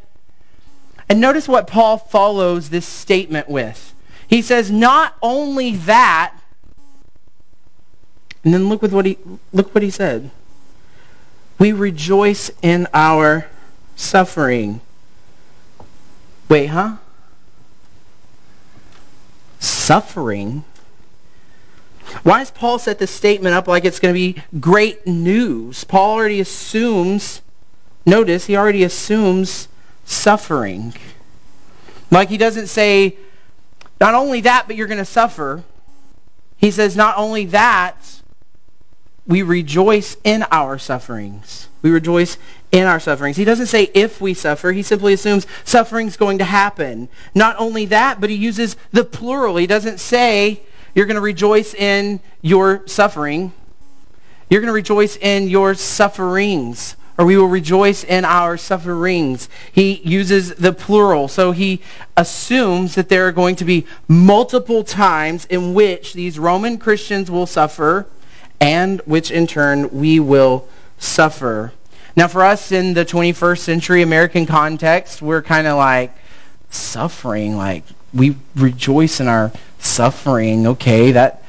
and 1.09 1.21
notice 1.21 1.49
what 1.49 1.67
Paul 1.67 1.97
follows 1.99 2.69
this 2.69 2.87
statement 2.87 3.49
with. 3.49 3.90
He 4.31 4.43
says, 4.43 4.71
not 4.71 5.17
only 5.21 5.75
that, 5.77 6.33
and 8.45 8.55
then 8.55 8.69
look 8.69 8.81
with 8.81 8.93
what 8.93 9.05
he 9.05 9.19
look 9.53 9.75
what 9.75 9.83
he 9.83 9.91
said. 9.91 10.31
We 11.59 11.73
rejoice 11.73 12.49
in 12.63 12.87
our 12.95 13.49
suffering. 13.97 14.81
Wait, 16.49 16.67
huh? 16.67 16.97
Suffering? 19.59 20.65
Why 22.23 22.39
does 22.39 22.53
Paul 22.53 22.79
set 22.79 23.01
this 23.01 23.11
statement 23.11 23.57
up 23.57 23.67
like 23.67 23.85
it's 23.85 23.99
going 23.99 24.15
to 24.15 24.19
be 24.19 24.41
great 24.61 25.07
news? 25.09 25.83
Paul 25.83 26.15
already 26.15 26.41
assumes, 26.41 27.43
notice, 28.07 28.47
he 28.47 28.57
already 28.57 28.85
assumes 28.85 29.67
suffering. 30.05 30.95
Like 32.11 32.29
he 32.29 32.39
doesn't 32.39 32.69
say, 32.69 33.17
not 34.01 34.15
only 34.15 34.43
that, 34.43 34.67
but 34.67 34.77
you're 34.77 34.87
going 34.87 34.99
to 34.99 35.05
suffer. 35.05 35.63
He 36.57 36.71
says, 36.71 36.97
not 36.97 37.17
only 37.19 37.47
that, 37.47 37.97
we 39.27 39.43
rejoice 39.43 40.17
in 40.25 40.43
our 40.51 40.79
sufferings. 40.79 41.69
We 41.83 41.91
rejoice 41.91 42.39
in 42.73 42.87
our 42.87 43.01
sufferings. 43.01 43.37
He 43.37 43.45
doesn't 43.45 43.67
say 43.67 43.91
if 43.95 44.21
we 44.21 44.35
suffer. 44.35 44.73
He 44.73 44.83
simply 44.83 45.13
assumes 45.13 45.47
suffering's 45.65 46.17
going 46.17 46.39
to 46.39 46.45
happen. 46.45 47.09
Not 47.35 47.57
only 47.59 47.87
that, 47.87 48.21
but 48.21 48.31
he 48.31 48.37
uses 48.37 48.77
the 48.93 49.05
plural. 49.05 49.57
He 49.57 49.67
doesn't 49.67 50.01
say 50.01 50.61
you're 50.95 51.07
going 51.07 51.17
to 51.17 51.21
rejoice 51.21 51.75
in 51.75 52.21
your 52.43 52.87
suffering. 52.87 53.53
You're 54.49 54.61
going 54.61 54.69
to 54.69 54.75
rejoice 54.75 55.17
in 55.17 55.49
your 55.49 55.75
sufferings 55.75 56.97
or 57.21 57.27
we 57.27 57.37
will 57.37 57.49
rejoice 57.49 58.03
in 58.03 58.25
our 58.25 58.57
sufferings. 58.57 59.51
He 59.73 60.01
uses 60.05 60.55
the 60.55 60.73
plural, 60.73 61.29
so 61.29 61.53
he 61.53 61.83
assumes 62.17 62.95
that 62.95 63.11
there 63.11 63.29
are 63.29 63.33
going 63.33 63.57
to 63.57 63.67
be 63.67 63.87
multiple 64.09 64.83
times 64.83 65.45
in 65.51 65.75
which 65.75 66.15
these 66.15 66.39
Roman 66.39 66.79
Christians 66.79 67.31
will 67.31 67.47
suffer 67.47 68.07
and 68.59 69.03
which 69.05 69.31
in 69.31 69.47
turn 69.47 69.91
we 69.91 70.19
will 70.19 70.67
suffer. 70.99 71.75
Now 72.17 72.27
for 72.27 72.43
us 72.43 72.73
in 72.73 72.95
the 72.95 73.05
21st 73.05 73.59
century 73.59 74.01
American 74.01 74.47
context, 74.47 75.21
we're 75.21 75.43
kind 75.43 75.67
of 75.67 75.77
like 75.77 76.17
suffering, 76.71 77.55
like 77.55 77.85
we 78.15 78.35
rejoice 78.57 79.21
in 79.21 79.29
our 79.29 79.53
suffering. 79.79 80.67
Okay, 80.69 81.13
that 81.13 81.43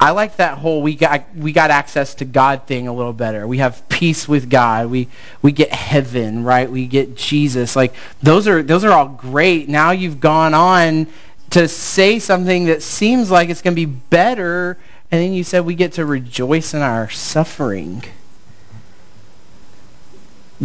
I 0.00 0.12
like 0.12 0.36
that 0.36 0.56
whole 0.56 0.80
we 0.80 0.94
got 0.94 1.24
we 1.36 1.52
got 1.52 1.70
access 1.70 2.14
to 2.16 2.24
God 2.24 2.66
thing 2.66 2.88
a 2.88 2.92
little 2.92 3.12
better. 3.12 3.46
We 3.46 3.58
have 3.58 3.86
peace 3.90 4.26
with 4.26 4.48
God. 4.48 4.90
We 4.90 5.08
we 5.42 5.52
get 5.52 5.70
heaven, 5.70 6.42
right? 6.42 6.70
We 6.70 6.86
get 6.86 7.16
Jesus. 7.16 7.76
Like 7.76 7.92
those 8.22 8.48
are 8.48 8.62
those 8.62 8.82
are 8.82 8.92
all 8.92 9.08
great. 9.08 9.68
Now 9.68 9.90
you've 9.90 10.18
gone 10.18 10.54
on 10.54 11.06
to 11.50 11.68
say 11.68 12.18
something 12.18 12.64
that 12.66 12.82
seems 12.82 13.30
like 13.30 13.50
it's 13.50 13.60
going 13.60 13.74
to 13.74 13.86
be 13.86 13.92
better 13.92 14.78
and 15.10 15.20
then 15.20 15.34
you 15.34 15.44
said 15.44 15.66
we 15.66 15.74
get 15.74 15.92
to 15.94 16.06
rejoice 16.06 16.72
in 16.72 16.80
our 16.80 17.10
suffering. 17.10 18.02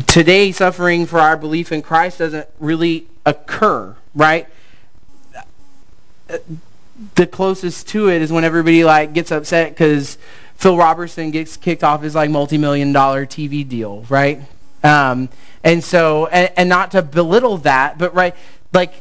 Today 0.07 0.53
suffering 0.53 1.05
for 1.07 1.19
our 1.19 1.35
belief 1.35 1.73
in 1.73 1.81
Christ 1.81 2.19
doesn't 2.19 2.47
really 2.59 3.07
occur, 3.25 3.95
right? 4.13 4.47
The 7.15 7.27
closest 7.27 7.87
to 7.89 8.09
it 8.09 8.21
is 8.21 8.31
when 8.31 8.43
everybody 8.43 8.83
like 8.83 9.13
gets 9.13 9.31
upset 9.31 9.71
because 9.71 10.17
Phil 10.55 10.77
Robertson 10.77 11.31
gets 11.31 11.57
kicked 11.57 11.83
off 11.83 12.01
his 12.01 12.15
like 12.15 12.29
multi-million 12.29 12.93
dollar 12.93 13.25
TV 13.25 13.67
deal, 13.67 14.05
right? 14.09 14.41
Um, 14.83 15.29
and 15.63 15.83
so, 15.83 16.27
and, 16.27 16.51
and 16.55 16.69
not 16.69 16.91
to 16.91 17.01
belittle 17.01 17.57
that, 17.59 17.97
but 17.97 18.13
right, 18.15 18.35
like 18.73 18.93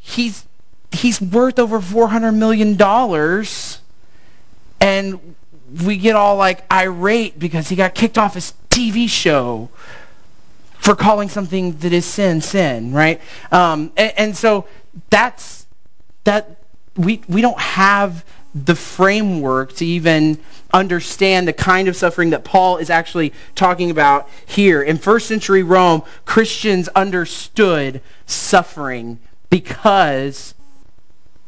he's 0.00 0.44
he's 0.90 1.20
worth 1.20 1.58
over 1.58 1.80
four 1.80 2.08
hundred 2.08 2.32
million 2.32 2.74
dollars, 2.74 3.80
and 4.80 5.36
we 5.84 5.96
get 5.96 6.16
all 6.16 6.36
like 6.36 6.64
irate 6.72 7.38
because 7.38 7.68
he 7.68 7.76
got 7.76 7.94
kicked 7.94 8.18
off 8.18 8.34
his 8.34 8.54
TV 8.70 9.08
show 9.08 9.68
for 10.78 10.94
calling 10.94 11.28
something 11.28 11.76
that 11.78 11.92
is 11.92 12.04
sin 12.04 12.40
sin, 12.40 12.92
right? 12.92 13.20
Um, 13.52 13.92
and, 13.96 14.12
and 14.16 14.36
so 14.36 14.66
that's 15.10 15.66
that 16.24 16.55
we, 16.96 17.22
we 17.28 17.40
don't 17.40 17.58
have 17.58 18.24
the 18.64 18.74
framework 18.74 19.74
to 19.76 19.84
even 19.84 20.38
understand 20.72 21.46
the 21.46 21.52
kind 21.52 21.88
of 21.88 21.96
suffering 21.96 22.30
that 22.30 22.44
Paul 22.44 22.78
is 22.78 22.90
actually 22.90 23.32
talking 23.54 23.90
about 23.90 24.28
here. 24.46 24.82
In 24.82 24.98
first 24.98 25.28
century 25.28 25.62
Rome, 25.62 26.02
Christians 26.24 26.88
understood 26.88 28.00
suffering 28.26 29.18
because 29.50 30.54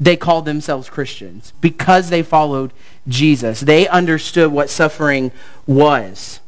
they 0.01 0.17
called 0.17 0.45
themselves 0.45 0.89
Christians, 0.89 1.53
because 1.61 2.09
they 2.09 2.23
followed 2.23 2.73
Jesus. 3.09 3.61
They 3.61 3.89
understood 3.89 4.53
what 4.53 4.71
suffering 4.71 5.33
was. 5.67 6.41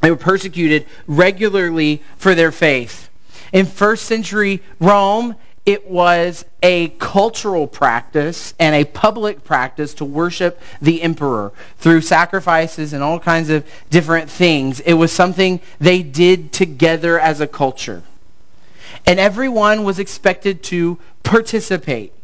They 0.00 0.10
were 0.10 0.16
persecuted 0.16 0.86
regularly 1.06 2.02
for 2.16 2.34
their 2.34 2.52
faith. 2.52 3.08
In 3.52 3.66
first 3.66 4.06
century 4.06 4.62
Rome, 4.80 5.36
it 5.68 5.86
was 5.86 6.46
a 6.62 6.88
cultural 6.98 7.66
practice 7.66 8.54
and 8.58 8.74
a 8.74 8.86
public 8.86 9.44
practice 9.44 9.92
to 9.92 10.04
worship 10.06 10.62
the 10.80 11.02
emperor 11.02 11.52
through 11.76 12.00
sacrifices 12.00 12.94
and 12.94 13.02
all 13.02 13.20
kinds 13.20 13.50
of 13.50 13.66
different 13.90 14.30
things. 14.30 14.80
It 14.80 14.94
was 14.94 15.12
something 15.12 15.60
they 15.78 16.02
did 16.02 16.54
together 16.54 17.20
as 17.20 17.42
a 17.42 17.46
culture. 17.46 18.02
And 19.04 19.20
everyone 19.20 19.84
was 19.84 19.98
expected 19.98 20.62
to 20.64 20.98
participate. 21.22 22.14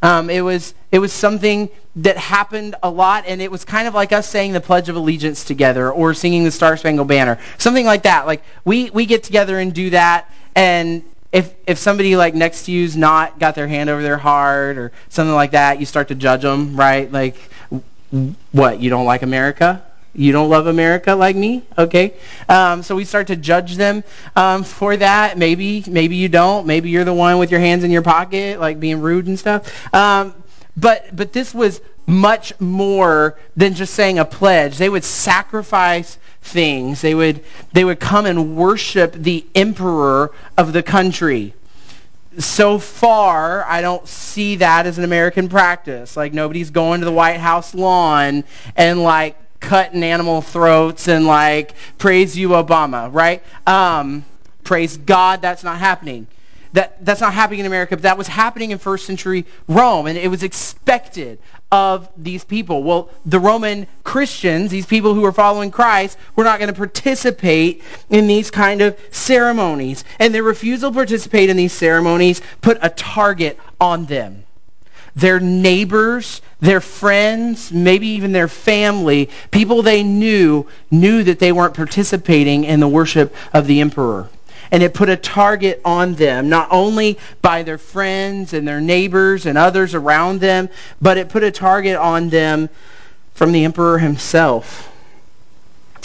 Um, 0.00 0.30
it 0.30 0.40
was 0.40 0.72
it 0.90 0.98
was 0.98 1.12
something 1.12 1.68
that 1.96 2.16
happened 2.16 2.74
a 2.82 2.88
lot, 2.88 3.24
and 3.26 3.42
it 3.42 3.50
was 3.50 3.66
kind 3.66 3.86
of 3.86 3.92
like 3.92 4.12
us 4.14 4.26
saying 4.26 4.54
the 4.54 4.62
Pledge 4.62 4.88
of 4.88 4.96
Allegiance 4.96 5.44
together 5.44 5.92
or 5.92 6.14
singing 6.14 6.42
the 6.42 6.50
Star 6.50 6.78
Spangled 6.78 7.08
Banner, 7.08 7.38
something 7.58 7.84
like 7.84 8.04
that. 8.04 8.26
Like 8.26 8.42
we 8.64 8.88
we 8.90 9.04
get 9.04 9.24
together 9.24 9.58
and 9.58 9.74
do 9.74 9.90
that, 9.90 10.32
and 10.54 11.02
if 11.32 11.54
if 11.66 11.78
somebody 11.78 12.16
like 12.16 12.34
next 12.34 12.64
to 12.64 12.72
you's 12.72 12.96
not 12.96 13.38
got 13.38 13.54
their 13.54 13.68
hand 13.68 13.90
over 13.90 14.02
their 14.02 14.16
heart 14.16 14.78
or 14.78 14.92
something 15.08 15.34
like 15.34 15.50
that, 15.52 15.78
you 15.80 15.86
start 15.86 16.08
to 16.08 16.14
judge 16.14 16.42
them, 16.42 16.76
right? 16.76 17.10
Like, 17.10 17.36
what? 18.52 18.80
You 18.80 18.90
don't 18.90 19.04
like 19.04 19.22
America? 19.22 19.82
You 20.14 20.32
don't 20.32 20.48
love 20.48 20.66
America 20.66 21.14
like 21.14 21.36
me? 21.36 21.62
Okay. 21.76 22.14
Um, 22.48 22.82
so 22.82 22.96
we 22.96 23.04
start 23.04 23.26
to 23.28 23.36
judge 23.36 23.76
them 23.76 24.02
um, 24.36 24.64
for 24.64 24.96
that. 24.96 25.36
Maybe 25.36 25.84
maybe 25.86 26.16
you 26.16 26.28
don't. 26.28 26.66
Maybe 26.66 26.88
you're 26.90 27.04
the 27.04 27.14
one 27.14 27.38
with 27.38 27.50
your 27.50 27.60
hands 27.60 27.84
in 27.84 27.90
your 27.90 28.02
pocket, 28.02 28.58
like 28.58 28.80
being 28.80 29.00
rude 29.00 29.26
and 29.26 29.38
stuff. 29.38 29.94
Um, 29.94 30.34
but 30.76 31.14
but 31.14 31.32
this 31.32 31.54
was 31.54 31.82
much 32.06 32.58
more 32.58 33.36
than 33.54 33.74
just 33.74 33.92
saying 33.94 34.18
a 34.18 34.24
pledge. 34.24 34.78
They 34.78 34.88
would 34.88 35.04
sacrifice 35.04 36.18
things. 36.42 37.00
They 37.00 37.14
would, 37.14 37.44
they 37.72 37.84
would 37.84 38.00
come 38.00 38.26
and 38.26 38.56
worship 38.56 39.12
the 39.12 39.44
emperor 39.54 40.32
of 40.56 40.72
the 40.72 40.82
country. 40.82 41.54
So 42.38 42.78
far, 42.78 43.64
I 43.64 43.80
don't 43.80 44.06
see 44.06 44.56
that 44.56 44.86
as 44.86 44.98
an 44.98 45.04
American 45.04 45.48
practice. 45.48 46.16
Like 46.16 46.32
nobody's 46.32 46.70
going 46.70 47.00
to 47.00 47.04
the 47.04 47.12
White 47.12 47.40
House 47.40 47.74
lawn 47.74 48.44
and 48.76 49.02
like 49.02 49.36
cutting 49.60 50.04
animal 50.04 50.40
throats 50.40 51.08
and 51.08 51.26
like 51.26 51.74
praise 51.98 52.36
you 52.36 52.50
Obama, 52.50 53.12
right? 53.12 53.42
Um, 53.66 54.24
praise 54.62 54.96
God, 54.96 55.42
that's 55.42 55.64
not 55.64 55.78
happening. 55.78 56.26
That, 56.74 57.04
that's 57.04 57.20
not 57.20 57.32
happening 57.32 57.60
in 57.60 57.66
America, 57.66 57.96
but 57.96 58.02
that 58.02 58.18
was 58.18 58.28
happening 58.28 58.70
in 58.70 58.78
first 58.78 59.06
century 59.06 59.46
Rome, 59.68 60.06
and 60.06 60.18
it 60.18 60.28
was 60.28 60.42
expected 60.42 61.38
of 61.70 62.08
these 62.16 62.44
people. 62.44 62.82
Well, 62.82 63.10
the 63.26 63.38
Roman 63.38 63.86
Christians, 64.02 64.70
these 64.70 64.86
people 64.86 65.14
who 65.14 65.20
were 65.20 65.32
following 65.32 65.70
Christ, 65.70 66.16
were 66.34 66.44
not 66.44 66.58
going 66.58 66.72
to 66.72 66.76
participate 66.76 67.82
in 68.08 68.26
these 68.26 68.50
kind 68.50 68.80
of 68.80 68.98
ceremonies. 69.10 70.04
And 70.18 70.34
their 70.34 70.42
refusal 70.42 70.90
to 70.90 70.94
participate 70.94 71.50
in 71.50 71.56
these 71.56 71.72
ceremonies 71.72 72.40
put 72.62 72.78
a 72.80 72.88
target 72.90 73.58
on 73.80 74.06
them. 74.06 74.44
Their 75.14 75.40
neighbors, 75.40 76.40
their 76.60 76.80
friends, 76.80 77.72
maybe 77.72 78.06
even 78.08 78.32
their 78.32 78.48
family, 78.48 79.28
people 79.50 79.82
they 79.82 80.02
knew, 80.02 80.66
knew 80.90 81.22
that 81.24 81.38
they 81.38 81.52
weren't 81.52 81.74
participating 81.74 82.64
in 82.64 82.80
the 82.80 82.88
worship 82.88 83.34
of 83.52 83.66
the 83.66 83.80
emperor. 83.80 84.30
And 84.70 84.82
it 84.82 84.94
put 84.94 85.08
a 85.08 85.16
target 85.16 85.80
on 85.84 86.14
them, 86.14 86.48
not 86.48 86.68
only 86.70 87.18
by 87.42 87.62
their 87.62 87.78
friends 87.78 88.52
and 88.52 88.66
their 88.66 88.80
neighbors 88.80 89.46
and 89.46 89.56
others 89.56 89.94
around 89.94 90.40
them, 90.40 90.68
but 91.00 91.16
it 91.16 91.28
put 91.28 91.42
a 91.42 91.50
target 91.50 91.96
on 91.96 92.28
them 92.28 92.68
from 93.34 93.52
the 93.52 93.64
emperor 93.64 93.98
himself. 93.98 94.92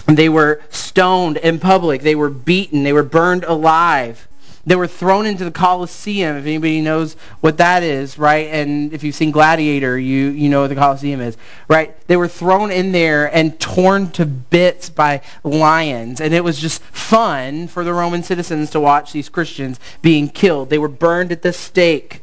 They 0.06 0.30
were 0.30 0.62
stoned 0.70 1.38
in 1.38 1.60
public. 1.60 2.02
They 2.02 2.16
were 2.16 2.30
beaten. 2.30 2.84
They 2.84 2.94
were 2.94 3.04
burned 3.04 3.44
alive. 3.46 4.28
They 4.66 4.78
were 4.78 4.88
thrown 4.88 5.26
into 5.26 5.44
the 5.44 5.52
Colosseum, 5.52 6.38
if 6.38 6.46
anybody 6.46 6.80
knows 6.80 7.16
what 7.42 7.58
that 7.58 7.84
is, 7.84 8.18
right? 8.18 8.48
And 8.48 8.94
if 8.94 9.04
you've 9.04 9.16
seen 9.16 9.32
Gladiator, 9.32 10.00
you, 10.00 10.30
you 10.30 10.48
know 10.48 10.62
what 10.62 10.70
the 10.70 10.76
Colosseum 10.76 11.20
is, 11.20 11.36
right? 11.68 11.96
They 12.08 12.16
were 12.16 12.30
thrown 12.30 12.72
in 12.72 12.94
there 12.94 13.34
and 13.36 13.60
torn 13.60 14.12
to 14.12 14.26
bits 14.26 14.90
by 14.90 15.22
lions. 15.44 16.22
And 16.22 16.34
it 16.34 16.46
was 16.46 16.58
just 16.58 16.82
fun 16.82 17.68
for 17.68 17.84
the 17.84 17.94
Roman 17.94 18.24
citizens 18.24 18.70
to 18.70 18.80
watch 18.80 19.12
these 19.12 19.28
Christians 19.28 19.82
being 20.02 20.30
killed. 20.30 20.70
They 20.70 20.78
were 20.78 20.88
burned 20.88 21.34
at 21.34 21.42
the 21.42 21.52
stake. 21.52 22.22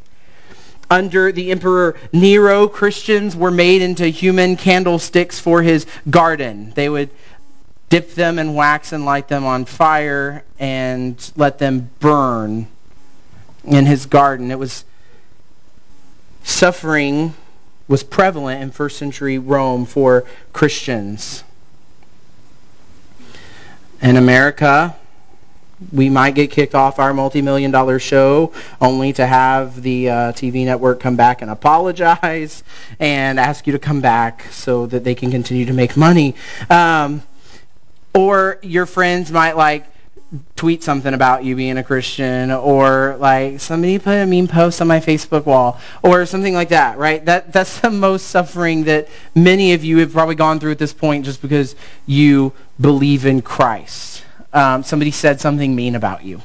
Under 0.91 1.31
the 1.31 1.53
Emperor 1.53 1.97
Nero, 2.13 2.67
Christians 2.67 3.37
were 3.37 3.53
made 3.53 3.81
into 3.81 4.09
human 4.09 4.57
candlesticks 4.57 5.39
for 5.39 5.63
his 5.63 5.87
garden. 6.09 6.73
They 6.75 6.89
would 6.89 7.11
dip 7.91 8.15
them 8.15 8.39
in 8.39 8.55
wax 8.55 8.93
and 8.93 9.05
light 9.05 9.29
them 9.29 9.45
on 9.45 9.67
fire 9.67 10.43
and 10.59 11.33
let 11.37 11.59
them 11.59 11.91
burn 11.99 12.67
in 13.65 13.85
his 13.85 14.07
garden. 14.07 14.51
It 14.51 14.59
was 14.59 14.85
suffering 16.43 17.35
was 17.91 18.05
prevalent 18.05 18.63
in 18.63 18.71
first 18.71 18.99
century 18.99 19.39
Rome 19.39 19.85
for 19.85 20.25
Christians. 20.53 21.43
In 24.01 24.17
America, 24.17 24.95
we 25.93 26.09
might 26.09 26.37
get 26.37 26.53
kicked 26.53 26.77
off 26.77 27.01
our 27.01 27.13
multi-million 27.13 27.73
dollar 27.73 27.99
show 27.99 28.53
only 28.81 29.13
to 29.15 29.27
have 29.27 29.83
the 29.83 30.09
uh, 30.09 30.15
TV 30.33 30.65
network 30.65 31.01
come 31.01 31.17
back 31.17 31.43
and 31.43 31.51
apologize 31.51 32.63
and 33.01 33.41
ask 33.41 33.67
you 33.67 33.73
to 33.73 33.79
come 33.79 34.01
back 34.01 34.45
so 34.53 34.87
that 34.87 35.03
they 35.03 35.15
can 35.17 35.33
continue 35.33 35.67
to 35.67 35.73
make 35.73 35.97
money. 35.97 36.37
Um, 36.71 37.23
or 38.15 38.59
your 38.63 38.87
friends 38.87 39.31
might 39.31 39.57
like 39.57 39.87
tweet 40.55 40.83
something 40.83 41.13
about 41.13 41.45
you 41.45 41.57
being 41.57 41.77
a 41.79 41.83
Christian 41.83 42.53
or 42.53 43.17
like 43.19 43.59
somebody 43.59 43.99
put 43.99 44.15
a 44.17 44.27
mean 44.27 44.47
post 44.47 44.81
on 44.81 44.87
my 44.87 45.01
Facebook 45.01 45.45
wall 45.45 45.81
or 46.03 46.25
something 46.25 46.55
like 46.55 46.69
that, 46.69 46.99
right? 46.99 47.25
That 47.25 47.53
that's 47.53 47.81
the 47.81 47.91
most 47.91 48.29
suffering 48.29 48.85
that 48.85 49.09
many 49.35 49.73
of 49.73 49.85
you 49.85 49.99
have 49.99 50.13
probably 50.13 50.37
gone 50.37 50.61
through 50.61 50.71
at 50.71 50.79
this 50.79 50.93
point 50.93 51.25
just 51.25 51.43
because 51.43 51.75
you 52.07 52.53
believe 52.81 53.27
in 53.27 53.43
Christ. 53.43 54.25
Um, 54.53 54.83
somebody 54.83 55.11
said 55.11 55.41
something 55.41 55.75
mean 55.75 55.97
about 55.97 56.25
you. 56.25 56.43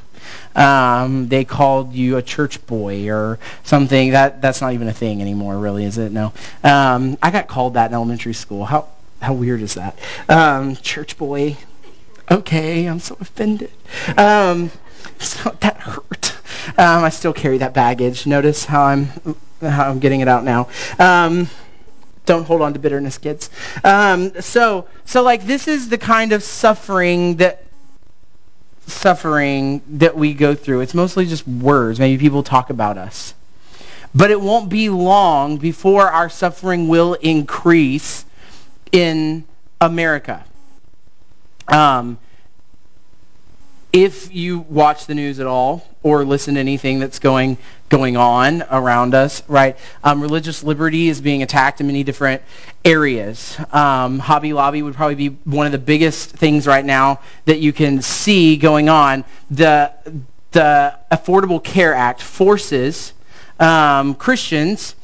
Um, 0.55 1.27
they 1.27 1.43
called 1.43 1.93
you 1.93 2.17
a 2.17 2.22
church 2.22 2.65
boy 2.65 3.10
or 3.10 3.39
something. 3.63 4.12
That 4.12 4.41
that's 4.41 4.62
not 4.62 4.74
even 4.74 4.88
a 4.88 4.93
thing 4.93 5.22
anymore, 5.22 5.57
really, 5.57 5.86
is 5.86 5.98
it? 5.98 6.12
No. 6.12 6.34
Um, 6.63 7.17
I 7.22 7.29
got 7.29 7.48
called 7.48 7.75
that 7.75 7.91
in 7.91 7.93
elementary 7.93 8.34
school. 8.34 8.65
How 8.65 8.88
how 9.25 9.34
weird 9.34 9.62
is 9.62 9.74
that? 9.74 9.98
Um, 10.29 10.75
church 10.75 11.17
boy. 11.17 11.58
Okay, 12.29 12.86
I'm 12.86 13.00
so 13.00 13.17
offended. 13.20 13.72
Um, 14.17 14.70
so 15.20 15.50
that 15.62 15.77
hurt. 15.77 16.34
Um, 16.77 17.03
I 17.03 17.10
still 17.10 17.34
carry 17.34 17.58
that 17.58 17.74
baggage. 17.74 18.27
Notice 18.27 18.65
how 18.65 18.84
I'm 18.84 19.08
how 19.62 19.89
I'm 19.89 20.00
getting 20.00 20.20
it 20.20 20.27
out 20.27 20.44
now. 20.44 20.70
Um, 21.00 21.50
don't 22.27 22.46
hold 22.46 22.62
on 22.62 22.74
to 22.74 22.79
bitterness, 22.79 23.17
kids. 23.17 23.50
Um, 23.84 24.39
so 24.41 24.88
so 25.05 25.24
like 25.24 25.44
this 25.46 25.67
is 25.67 25.89
the 25.89 25.98
kind 25.98 26.32
of 26.32 26.44
suffering 26.44 27.38
that 27.38 27.63
suffering 28.86 29.82
that 29.98 30.15
we 30.15 30.36
go 30.36 30.53
through. 30.53 30.82
It's 30.82 30.94
mostly 30.94 31.25
just 31.25 31.48
words. 31.48 32.00
Maybe 32.00 32.20
people 32.22 32.44
talk 32.44 32.70
about 32.70 33.00
us. 33.00 33.34
But 34.13 34.29
it 34.29 34.39
won't 34.39 34.70
be 34.70 34.89
long 34.89 35.58
before 35.58 36.10
our 36.10 36.29
suffering 36.29 36.88
will 36.88 37.15
increase 37.15 38.25
in 38.96 39.44
America. 39.82 40.46
Um, 41.68 42.18
if 43.92 44.34
you 44.34 44.60
watch 44.60 45.06
the 45.06 45.16
news 45.16 45.40
at 45.40 45.48
all 45.48 45.88
or 46.02 46.24
listen 46.24 46.56
to 46.56 46.60
anything 46.60 47.00
that's 47.00 47.20
going 47.20 47.58
going 47.90 48.18
on 48.18 48.64
around 48.72 49.14
us, 49.14 49.44
right? 49.48 49.78
Um, 50.04 50.22
religious 50.22 50.64
liberty 50.64 51.08
is 51.10 51.22
being 51.22 51.44
attacked 51.44 51.82
in 51.82 51.88
many 51.88 52.04
different 52.04 52.42
areas. 52.84 53.58
Um, 53.72 54.18
Hobby 54.18 54.53
Lobby 54.53 54.81
would 54.81 54.96
probably 54.96 55.16
be 55.16 55.29
one 55.44 55.66
of 55.66 55.72
the 55.72 55.77
biggest 55.77 56.31
things 56.31 56.66
right 56.66 56.84
now 56.84 57.20
that 57.46 57.60
you 57.60 57.74
can 57.74 58.01
see 58.01 58.58
going 58.58 58.90
on. 58.90 59.25
The 59.51 59.92
the 60.51 60.98
Affordable 61.12 61.62
Care 61.62 61.94
Act 61.94 62.22
forces 62.22 63.14
um, 63.60 64.16
Christians 64.16 64.96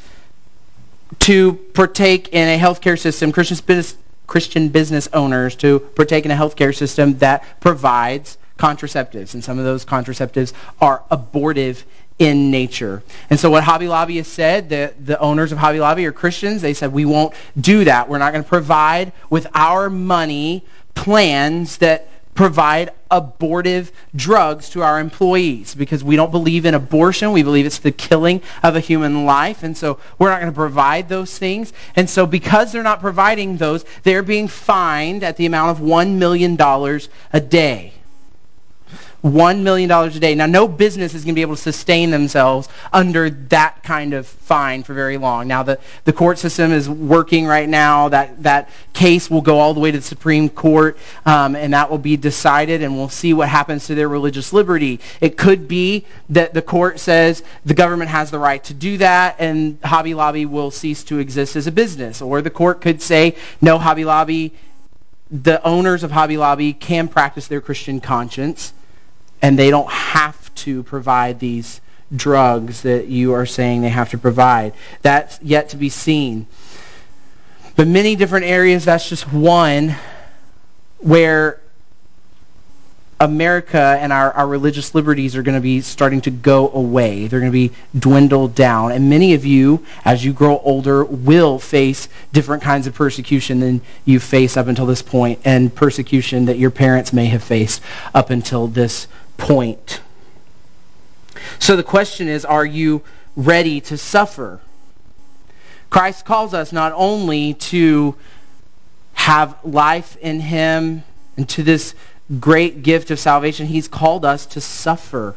to 1.20 1.54
partake 1.74 2.30
in 2.30 2.48
a 2.48 2.62
healthcare 2.62 3.00
system, 3.00 3.32
Christian 3.32 3.58
business, 3.66 3.98
Christian 4.28 4.70
business 4.70 5.10
owners 5.14 5.56
to 5.58 5.80
partake 5.80 6.26
in 6.26 6.32
a 6.32 6.36
healthcare 6.36 6.76
system 6.76 7.18
that 7.18 7.44
provides 7.60 8.38
contraceptives. 8.58 9.34
And 9.34 9.44
some 9.44 9.60
of 9.60 9.66
those 9.66 9.84
contraceptives 9.84 10.54
are 10.80 11.04
abortive 11.12 11.84
in 12.20 12.52
nature. 12.52 13.02
And 13.30 13.40
so 13.40 13.50
what 13.50 13.64
Hobby 13.64 13.88
Lobby 13.88 14.18
has 14.18 14.28
said, 14.28 14.70
the, 14.70 14.94
the 15.04 15.20
owners 15.20 15.52
of 15.52 15.58
Hobby 15.58 15.80
Lobby 15.80 16.06
are 16.06 16.12
Christians. 16.12 16.62
They 16.62 16.76
said, 16.76 16.94
we 16.94 17.04
won't 17.04 17.34
do 17.60 17.84
that. 17.86 18.08
We're 18.08 18.20
not 18.20 18.32
going 18.32 18.44
to 18.44 18.50
provide 18.50 19.12
with 19.30 19.48
our 19.54 19.90
money 19.90 20.64
plans 20.94 21.78
that 21.78 22.08
provide 22.34 22.92
abortive 23.10 23.92
drugs 24.16 24.70
to 24.70 24.82
our 24.82 25.00
employees 25.00 25.76
because 25.76 26.04
we 26.04 26.16
don't 26.16 26.32
believe 26.32 26.66
in 26.66 26.74
abortion. 26.74 27.32
We 27.32 27.44
believe 27.44 27.66
it's 27.66 27.80
the 27.80 27.92
killing 27.92 28.42
of 28.64 28.76
a 28.76 28.80
human 28.80 29.26
life. 29.26 29.64
And 29.64 29.76
so 29.76 30.00
we're 30.18 30.30
not 30.30 30.40
going 30.40 30.52
to 30.52 30.56
provide 30.56 31.10
those 31.10 31.38
things. 31.38 31.74
And 31.96 32.10
so 32.10 32.26
because 32.26 32.72
they're 32.72 32.84
not 32.84 33.02
providing 33.02 33.58
those, 33.58 33.86
they're 34.04 34.24
being 34.24 34.48
fined 34.48 35.24
at 35.24 35.38
the 35.38 35.46
amount 35.46 35.78
of 35.78 35.86
$1 35.86 36.16
million 36.16 36.58
a 37.34 37.40
day. 37.40 37.94
$1 39.24 39.62
million 39.62 39.92
a 39.92 40.10
day. 40.12 40.34
Now, 40.34 40.48
no 40.48 40.68
business 40.68 41.14
is 41.14 41.24
going 41.24 41.36
to 41.36 41.38
be 41.38 41.44
able 41.44 41.56
to 41.56 41.62
sustain 41.62 42.10
themselves 42.10 42.70
under 42.92 43.30
that 43.30 43.84
kind 43.84 44.14
of 44.14 44.26
fine 44.26 44.82
for 44.82 44.96
very 44.96 45.18
long. 45.18 45.48
Now, 45.48 45.62
the, 45.62 45.80
the 46.06 46.14
court 46.14 46.40
system 46.40 46.72
is 46.72 46.90
working 46.90 47.46
right 47.46 47.70
now. 47.70 48.10
That, 48.10 48.42
that 48.42 48.70
case 48.94 49.30
will 49.30 49.42
go 49.42 49.60
all 49.60 49.76
the 49.76 49.80
way 49.80 49.92
to 49.92 49.98
the 49.98 50.04
Supreme 50.04 50.50
Court, 50.50 50.98
um, 51.26 51.56
and 51.56 51.74
that 51.74 51.90
will 51.90 52.00
be 52.00 52.18
decided, 52.18 52.82
and 52.82 52.96
we'll 52.98 53.10
see 53.10 53.34
what 53.34 53.48
happens 53.48 53.86
to 53.88 53.96
their 53.96 54.10
religious 54.10 54.54
liberty. 54.54 55.00
It 55.20 55.38
could 55.38 55.68
be 55.68 56.06
that 56.30 56.56
the 56.56 56.62
court 56.62 57.00
says 57.00 57.44
the 57.64 57.76
government 57.76 58.10
has 58.10 58.32
the 58.32 58.40
right 58.40 58.64
to 58.66 58.74
do 58.74 58.98
that, 58.98 59.36
and 59.38 59.78
Hobby 59.84 60.16
Lobby 60.16 60.48
will 60.48 60.72
cease 60.72 61.04
to 61.06 61.20
exist 61.20 61.56
as 61.56 61.68
a 61.68 61.72
business. 61.72 62.24
Or 62.24 62.42
the 62.42 62.50
court 62.50 62.82
could 62.82 63.02
say, 63.04 63.36
no, 63.62 63.78
Hobby 63.78 64.04
Lobby, 64.04 64.54
the 65.30 65.64
owners 65.64 66.04
of 66.04 66.10
Hobby 66.10 66.38
Lobby 66.38 66.74
can 66.74 67.08
practice 67.08 67.48
their 67.48 67.62
Christian 67.62 68.02
conscience 68.02 68.74
and 69.42 69.58
they 69.58 69.70
don't 69.70 69.90
have 69.90 70.54
to 70.56 70.84
provide 70.84 71.40
these 71.40 71.82
drugs 72.16 72.82
that 72.82 73.08
you 73.08 73.34
are 73.34 73.46
saying 73.46 73.82
they 73.82 73.90
have 73.90 74.10
to 74.10 74.18
provide. 74.18 74.74
That's 75.02 75.40
yet 75.42 75.70
to 75.70 75.78
be 75.78 75.90
seen. 75.90 76.48
But 77.76 77.88
many 77.88 78.16
different 78.16 78.46
areas, 78.46 78.86
that's 78.86 79.08
just 79.08 79.32
one 79.32 79.96
where 81.00 81.62
America 83.22 83.98
and 84.00 84.12
our, 84.12 84.34
our 84.34 84.48
religious 84.48 84.96
liberties 84.96 85.36
are 85.36 85.44
going 85.44 85.56
to 85.56 85.62
be 85.62 85.80
starting 85.80 86.22
to 86.22 86.32
go 86.32 86.72
away. 86.72 87.28
They're 87.28 87.40
going 87.40 87.52
to 87.52 87.70
be 87.70 87.72
dwindled 88.00 88.56
down. 88.56 88.92
And 88.92 89.12
many 89.12 89.36
of 89.36 89.46
you, 89.46 89.86
as 90.06 90.26
you 90.26 90.34
grow 90.34 90.58
older, 90.60 91.06
will 91.06 91.60
face 91.60 92.10
different 92.34 92.64
kinds 92.64 92.88
of 92.88 92.96
persecution 92.96 93.60
than 93.60 93.80
you 94.06 94.20
face 94.20 94.58
up 94.58 94.68
until 94.68 94.88
this 94.88 95.04
point, 95.04 95.40
and 95.46 95.74
persecution 95.74 96.46
that 96.46 96.58
your 96.58 96.72
parents 96.72 97.14
may 97.14 97.28
have 97.28 97.44
faced 97.44 97.84
up 98.16 98.32
until 98.32 98.66
this 98.66 99.08
point. 99.42 100.02
So 101.60 101.76
the 101.76 101.84
question 101.84 102.28
is, 102.28 102.46
are 102.46 102.66
you 102.66 103.02
ready 103.36 103.82
to 103.82 103.98
suffer? 103.98 104.60
Christ 105.90 106.26
calls 106.26 106.54
us 106.54 106.72
not 106.72 106.94
only 106.96 107.56
to 107.56 108.16
have 109.14 109.58
life 109.64 110.16
in 110.22 110.40
him 110.40 111.04
and 111.38 111.50
to 111.50 111.64
this 111.64 111.96
great 112.40 112.84
gift 112.84 113.12
of 113.12 113.20
salvation, 113.20 113.66
he's 113.68 113.88
called 113.88 114.26
us 114.26 114.46
to 114.46 114.62
suffer 114.62 115.36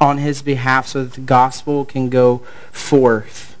on 0.00 0.18
his 0.18 0.42
behalf 0.42 0.88
so 0.88 1.04
that 1.04 1.14
the 1.14 1.20
gospel 1.20 1.84
can 1.84 2.10
go 2.10 2.38
forth. 2.72 3.56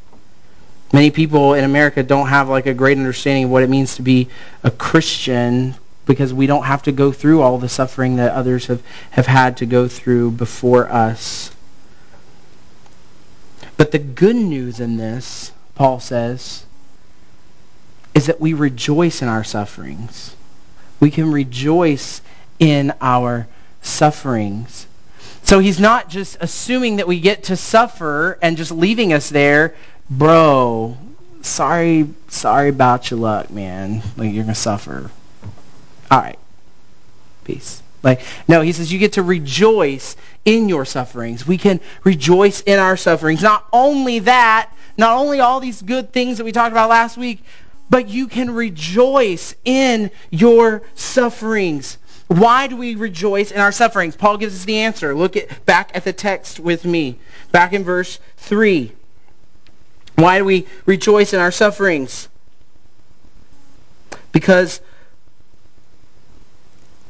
Many 0.92 1.10
people 1.10 1.54
in 1.54 1.64
America 1.64 2.02
don't 2.02 2.28
have 2.28 2.48
like 2.48 2.66
a 2.66 2.74
great 2.74 2.98
understanding 2.98 3.44
of 3.44 3.50
what 3.50 3.62
it 3.62 3.70
means 3.70 3.96
to 3.96 4.02
be 4.02 4.28
a 4.64 4.70
Christian 4.70 5.76
because 6.06 6.34
we 6.34 6.46
don't 6.46 6.64
have 6.64 6.82
to 6.82 6.92
go 6.92 7.12
through 7.12 7.42
all 7.42 7.58
the 7.58 7.68
suffering 7.68 8.16
that 8.16 8.32
others 8.32 8.66
have, 8.66 8.82
have 9.10 9.26
had 9.26 9.56
to 9.58 9.66
go 9.66 9.88
through 9.88 10.32
before 10.32 10.90
us. 10.90 11.50
But 13.76 13.90
the 13.90 13.98
good 13.98 14.36
news 14.36 14.80
in 14.80 14.96
this, 14.96 15.52
Paul 15.74 16.00
says, 16.00 16.64
is 18.14 18.26
that 18.26 18.40
we 18.40 18.52
rejoice 18.54 19.22
in 19.22 19.28
our 19.28 19.42
sufferings. 19.42 20.36
We 21.00 21.10
can 21.10 21.32
rejoice 21.32 22.20
in 22.60 22.92
our 23.00 23.48
sufferings. 23.82 24.86
So 25.42 25.58
he's 25.58 25.80
not 25.80 26.08
just 26.08 26.36
assuming 26.40 26.96
that 26.96 27.08
we 27.08 27.20
get 27.20 27.44
to 27.44 27.56
suffer 27.56 28.38
and 28.40 28.56
just 28.56 28.70
leaving 28.70 29.12
us 29.12 29.28
there. 29.28 29.74
Bro, 30.08 30.96
sorry, 31.42 32.08
sorry 32.28 32.68
about 32.68 33.10
your 33.10 33.20
luck, 33.20 33.50
man. 33.50 34.02
Like 34.16 34.32
you're 34.32 34.44
going 34.44 34.46
to 34.46 34.54
suffer. 34.54 35.10
All 36.10 36.20
right. 36.20 36.38
Peace. 37.44 37.82
Like, 38.02 38.20
no, 38.46 38.60
he 38.60 38.72
says 38.72 38.92
you 38.92 38.98
get 38.98 39.14
to 39.14 39.22
rejoice 39.22 40.16
in 40.44 40.68
your 40.68 40.84
sufferings. 40.84 41.46
We 41.46 41.56
can 41.56 41.80
rejoice 42.04 42.60
in 42.60 42.78
our 42.78 42.96
sufferings. 42.96 43.42
Not 43.42 43.66
only 43.72 44.18
that, 44.20 44.70
not 44.98 45.16
only 45.16 45.40
all 45.40 45.58
these 45.58 45.80
good 45.80 46.12
things 46.12 46.38
that 46.38 46.44
we 46.44 46.52
talked 46.52 46.72
about 46.72 46.90
last 46.90 47.16
week, 47.16 47.42
but 47.88 48.08
you 48.08 48.26
can 48.26 48.50
rejoice 48.50 49.54
in 49.64 50.10
your 50.30 50.82
sufferings. 50.94 51.98
Why 52.28 52.66
do 52.66 52.76
we 52.76 52.94
rejoice 52.94 53.50
in 53.50 53.60
our 53.60 53.72
sufferings? 53.72 54.16
Paul 54.16 54.36
gives 54.36 54.54
us 54.54 54.64
the 54.64 54.78
answer. 54.78 55.14
Look 55.14 55.36
at 55.36 55.64
back 55.66 55.90
at 55.94 56.04
the 56.04 56.12
text 56.12 56.60
with 56.60 56.84
me. 56.84 57.18
Back 57.52 57.72
in 57.72 57.84
verse 57.84 58.18
3. 58.38 58.92
Why 60.16 60.38
do 60.38 60.44
we 60.44 60.66
rejoice 60.86 61.32
in 61.32 61.40
our 61.40 61.50
sufferings? 61.50 62.28
Because 64.32 64.80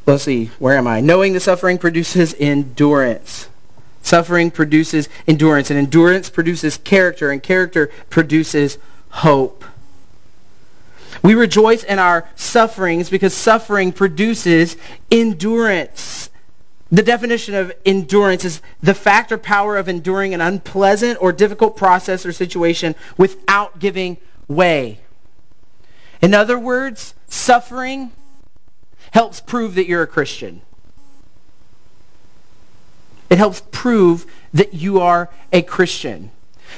let's 0.07 0.25
see, 0.25 0.47
where 0.59 0.77
am 0.77 0.87
I? 0.87 1.01
Knowing 1.01 1.33
the 1.33 1.41
suffering 1.41 1.79
produces 1.79 2.35
endurance. 2.39 3.49
Suffering 4.03 4.51
produces 4.51 5.09
endurance, 5.27 5.71
and 5.71 5.79
endurance 5.79 6.29
produces 6.29 6.77
character, 6.77 7.31
and 7.31 7.43
character 7.43 7.91
produces 8.11 8.77
hope. 9.09 9.65
We 11.23 11.35
rejoice 11.35 11.85
in 11.85 11.99
our 11.99 12.29
sufferings 12.35 13.09
because 13.09 13.33
suffering 13.33 13.93
produces 13.93 14.77
endurance. 15.11 16.29
The 16.93 17.03
definition 17.03 17.55
of 17.55 17.73
endurance 17.87 18.45
is 18.45 18.61
the 18.83 18.93
fact 18.93 19.33
or 19.33 19.39
power 19.39 19.79
of 19.79 19.89
enduring 19.89 20.35
an 20.35 20.43
unpleasant 20.43 21.23
or 21.23 21.33
difficult 21.33 21.77
process 21.77 22.27
or 22.27 22.33
situation 22.33 22.95
without 23.17 23.79
giving 23.79 24.19
way. 24.49 24.99
In 26.21 26.35
other 26.35 26.59
words, 26.59 27.15
suffering 27.29 28.13
helps 29.15 29.41
prove 29.41 29.77
that 29.77 29.87
you're 29.87 30.03
a 30.03 30.09
Christian. 30.09 30.61
It 33.31 33.39
helps 33.39 33.63
prove 33.71 34.27
that 34.55 34.75
you 34.75 35.03
are 35.03 35.31
a 35.53 35.63
Christian. 35.63 36.33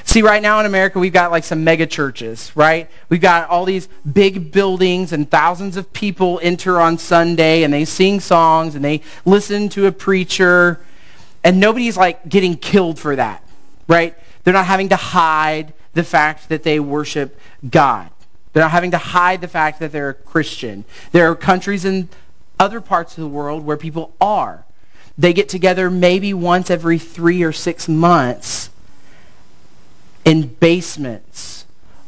See, 0.04 0.20
right 0.20 0.42
now 0.42 0.60
in 0.60 0.66
America, 0.66 0.98
we've 0.98 1.14
got 1.14 1.30
like 1.30 1.44
some 1.44 1.64
mega 1.64 1.86
churches, 1.86 2.52
right? 2.54 2.90
We've 3.08 3.22
got 3.22 3.48
all 3.48 3.64
these 3.64 3.88
big 4.12 4.52
buildings 4.52 5.14
and 5.14 5.30
thousands 5.30 5.78
of 5.78 5.90
people 5.94 6.38
enter 6.42 6.78
on 6.78 6.98
Sunday 6.98 7.62
and 7.62 7.72
they 7.72 7.86
sing 7.86 8.20
songs 8.20 8.74
and 8.74 8.84
they 8.84 9.00
listen 9.24 9.70
to 9.70 9.86
a 9.86 9.92
preacher 9.92 10.78
and 11.42 11.58
nobody's 11.58 11.96
like 11.96 12.28
getting 12.28 12.54
killed 12.54 12.98
for 12.98 13.16
that, 13.16 13.42
right? 13.88 14.14
They're 14.44 14.52
not 14.52 14.66
having 14.66 14.90
to 14.90 14.96
hide 14.96 15.72
the 15.94 16.04
fact 16.04 16.50
that 16.50 16.62
they 16.62 16.80
worship 16.80 17.40
God. 17.70 18.10
They're 18.52 18.62
not 18.62 18.72
having 18.72 18.90
to 18.90 18.98
hide 18.98 19.40
the 19.40 19.48
fact 19.48 19.80
that 19.80 19.90
they're 19.90 20.10
a 20.10 20.14
Christian. 20.14 20.84
There 21.12 21.30
are 21.30 21.34
countries 21.34 21.86
in 21.86 22.10
other 22.58 22.80
parts 22.80 23.16
of 23.16 23.22
the 23.22 23.28
world 23.28 23.64
where 23.64 23.76
people 23.76 24.14
are. 24.20 24.64
They 25.18 25.32
get 25.32 25.48
together 25.48 25.90
maybe 25.90 26.34
once 26.34 26.70
every 26.70 26.98
three 26.98 27.42
or 27.42 27.52
six 27.52 27.88
months 27.88 28.70
in 30.24 30.46
basements 30.46 31.64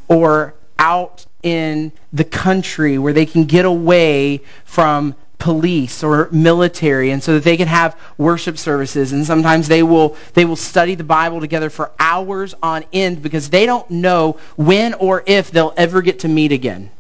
or 0.09 0.55
out 0.79 1.25
in 1.43 1.93
the 2.13 2.25
country 2.25 2.99
where 2.99 3.13
they 3.13 3.27
can 3.27 3.45
get 3.45 3.65
away 3.65 4.41
from 4.65 5.15
police 5.39 6.03
or 6.03 6.29
military 6.33 7.13
and 7.13 7.23
so 7.23 7.35
that 7.35 7.45
they 7.45 7.57
can 7.57 7.69
have 7.69 7.97
worship 8.19 8.59
services 8.59 9.13
and 9.13 9.25
sometimes 9.25 9.69
they 9.69 9.85
will 9.85 10.17
they 10.35 10.45
will 10.45 10.57
study 10.57 10.97
the 10.97 11.05
bible 11.05 11.39
together 11.39 11.71
for 11.71 11.93
hours 12.01 12.57
on 12.61 12.85
end 12.93 13.23
because 13.23 13.49
they 13.49 13.65
don't 13.65 13.89
know 13.89 14.37
when 14.57 14.95
or 14.95 15.23
if 15.27 15.53
they'll 15.53 15.75
ever 15.77 16.03
get 16.03 16.19
to 16.19 16.27
meet 16.29 16.51
again 16.51 16.91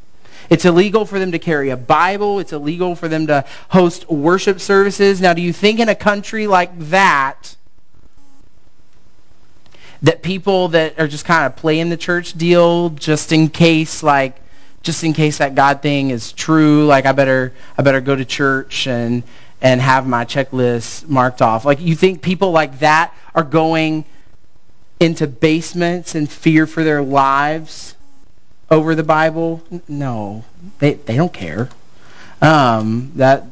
it's 0.51 0.65
illegal 0.65 1.05
for 1.05 1.19
them 1.19 1.33
to 1.33 1.39
carry 1.39 1.71
a 1.71 1.77
bible. 1.77 2.39
It's 2.39 2.53
illegal 2.53 2.95
for 2.95 3.09
them 3.09 3.27
to 3.27 3.45
host 3.69 4.09
worship 4.11 4.61
services. 4.61 5.21
Now 5.21 5.33
do 5.33 5.43
you 5.43 5.53
think 5.53 5.81
in 5.81 5.89
a 5.89 5.95
country 5.95 6.47
like 6.47 6.77
that 6.91 7.55
that 10.03 10.23
people 10.23 10.69
that 10.69 10.99
are 10.99 11.09
just 11.09 11.25
kind 11.25 11.45
of 11.45 11.57
playing 11.57 11.89
the 11.89 11.97
church 11.97 12.35
deal 12.35 12.91
just 12.91 13.33
in 13.33 13.49
case 13.49 14.03
like 14.03 14.37
just 14.83 15.03
in 15.03 15.13
case 15.13 15.39
that 15.39 15.55
God 15.57 15.83
thing 15.83 16.11
is 16.11 16.33
true, 16.33 16.87
like 16.87 17.05
I 17.05 17.13
better 17.13 17.53
I 17.77 17.83
better 17.83 18.01
go 18.01 18.15
to 18.15 18.25
church 18.25 18.87
and 18.87 19.23
and 19.61 19.81
have 19.81 20.07
my 20.07 20.25
checklist 20.25 21.09
marked 21.09 21.43
off. 21.43 21.65
Like 21.65 21.81
you 21.81 21.97
think 21.97 22.23
people 22.23 22.53
like 22.53 22.79
that 22.79 23.13
are 23.35 23.43
going 23.43 24.05
into 25.01 25.27
basements 25.27 26.15
in 26.15 26.27
fear 26.27 26.67
for 26.67 26.85
their 26.85 27.03
lives 27.03 27.95
over 28.71 28.95
the 28.95 29.03
Bible? 29.03 29.63
No, 29.89 30.45
they 30.79 30.95
they 30.95 31.17
don't 31.17 31.33
care. 31.33 31.69
Um, 32.41 33.13
that 33.17 33.45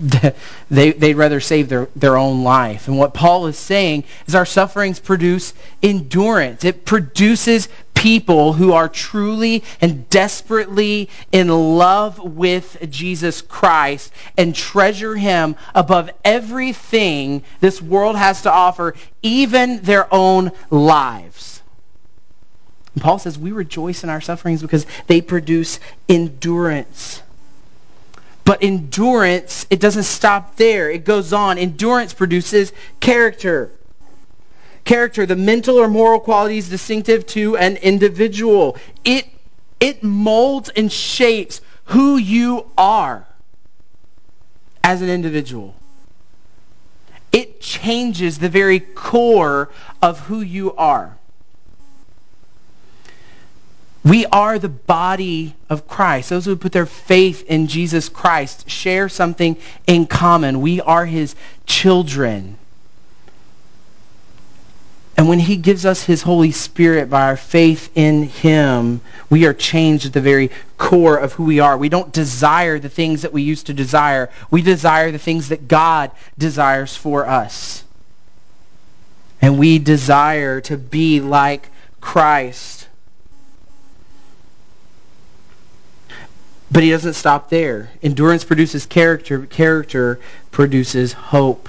they, 0.70 0.92
they'd 0.92 1.14
rather 1.14 1.40
save 1.40 1.68
their, 1.68 1.88
their 1.94 2.16
own 2.16 2.42
life. 2.42 2.88
And 2.88 2.96
what 2.96 3.12
Paul 3.12 3.46
is 3.46 3.58
saying 3.58 4.04
is 4.26 4.34
our 4.34 4.46
sufferings 4.46 4.98
produce 4.98 5.52
endurance. 5.82 6.64
It 6.64 6.84
produces 6.84 7.68
people 7.94 8.54
who 8.54 8.72
are 8.72 8.88
truly 8.88 9.62
and 9.82 10.08
desperately 10.08 11.10
in 11.32 11.48
love 11.48 12.18
with 12.18 12.78
Jesus 12.88 13.42
Christ 13.42 14.10
and 14.38 14.54
treasure 14.54 15.14
him 15.14 15.54
above 15.74 16.08
everything 16.24 17.42
this 17.60 17.82
world 17.82 18.16
has 18.16 18.42
to 18.42 18.52
offer, 18.52 18.94
even 19.22 19.82
their 19.82 20.12
own 20.14 20.50
lives. 20.70 21.49
And 22.94 23.02
Paul 23.02 23.18
says 23.18 23.38
we 23.38 23.52
rejoice 23.52 24.04
in 24.04 24.10
our 24.10 24.20
sufferings 24.20 24.62
because 24.62 24.86
they 25.06 25.20
produce 25.20 25.80
endurance. 26.08 27.22
But 28.44 28.62
endurance, 28.62 29.66
it 29.70 29.80
doesn't 29.80 30.04
stop 30.04 30.56
there. 30.56 30.90
It 30.90 31.04
goes 31.04 31.32
on. 31.32 31.56
Endurance 31.56 32.12
produces 32.12 32.72
character. 32.98 33.70
Character, 34.84 35.24
the 35.24 35.36
mental 35.36 35.76
or 35.76 35.88
moral 35.88 36.18
qualities 36.18 36.68
distinctive 36.68 37.26
to 37.28 37.56
an 37.56 37.76
individual. 37.76 38.76
It, 39.04 39.28
it 39.78 40.02
molds 40.02 40.68
and 40.70 40.90
shapes 40.90 41.60
who 41.84 42.16
you 42.16 42.66
are 42.76 43.24
as 44.82 45.02
an 45.02 45.10
individual. 45.10 45.74
It 47.30 47.60
changes 47.60 48.38
the 48.38 48.48
very 48.48 48.80
core 48.80 49.70
of 50.02 50.18
who 50.20 50.40
you 50.40 50.74
are. 50.74 51.16
We 54.02 54.24
are 54.26 54.58
the 54.58 54.68
body 54.68 55.54
of 55.68 55.86
Christ. 55.86 56.30
Those 56.30 56.46
who 56.46 56.56
put 56.56 56.72
their 56.72 56.86
faith 56.86 57.44
in 57.46 57.66
Jesus 57.66 58.08
Christ 58.08 58.68
share 58.70 59.08
something 59.08 59.56
in 59.86 60.06
common. 60.06 60.62
We 60.62 60.80
are 60.80 61.04
his 61.04 61.34
children. 61.66 62.56
And 65.18 65.28
when 65.28 65.38
he 65.38 65.56
gives 65.56 65.84
us 65.84 66.02
his 66.02 66.22
Holy 66.22 66.50
Spirit 66.50 67.10
by 67.10 67.26
our 67.26 67.36
faith 67.36 67.90
in 67.94 68.22
him, 68.22 69.02
we 69.28 69.44
are 69.44 69.52
changed 69.52 70.06
at 70.06 70.14
the 70.14 70.20
very 70.22 70.50
core 70.78 71.18
of 71.18 71.34
who 71.34 71.44
we 71.44 71.60
are. 71.60 71.76
We 71.76 71.90
don't 71.90 72.10
desire 72.10 72.78
the 72.78 72.88
things 72.88 73.20
that 73.20 73.32
we 73.34 73.42
used 73.42 73.66
to 73.66 73.74
desire. 73.74 74.30
We 74.50 74.62
desire 74.62 75.10
the 75.10 75.18
things 75.18 75.50
that 75.50 75.68
God 75.68 76.10
desires 76.38 76.96
for 76.96 77.26
us. 77.26 77.84
And 79.42 79.58
we 79.58 79.78
desire 79.78 80.62
to 80.62 80.78
be 80.78 81.20
like 81.20 81.68
Christ. 82.00 82.79
But 86.70 86.82
he 86.82 86.90
doesn't 86.90 87.14
stop 87.14 87.50
there. 87.50 87.90
Endurance 88.02 88.44
produces 88.44 88.86
character. 88.86 89.46
Character 89.46 90.20
produces 90.50 91.12
hope. 91.12 91.68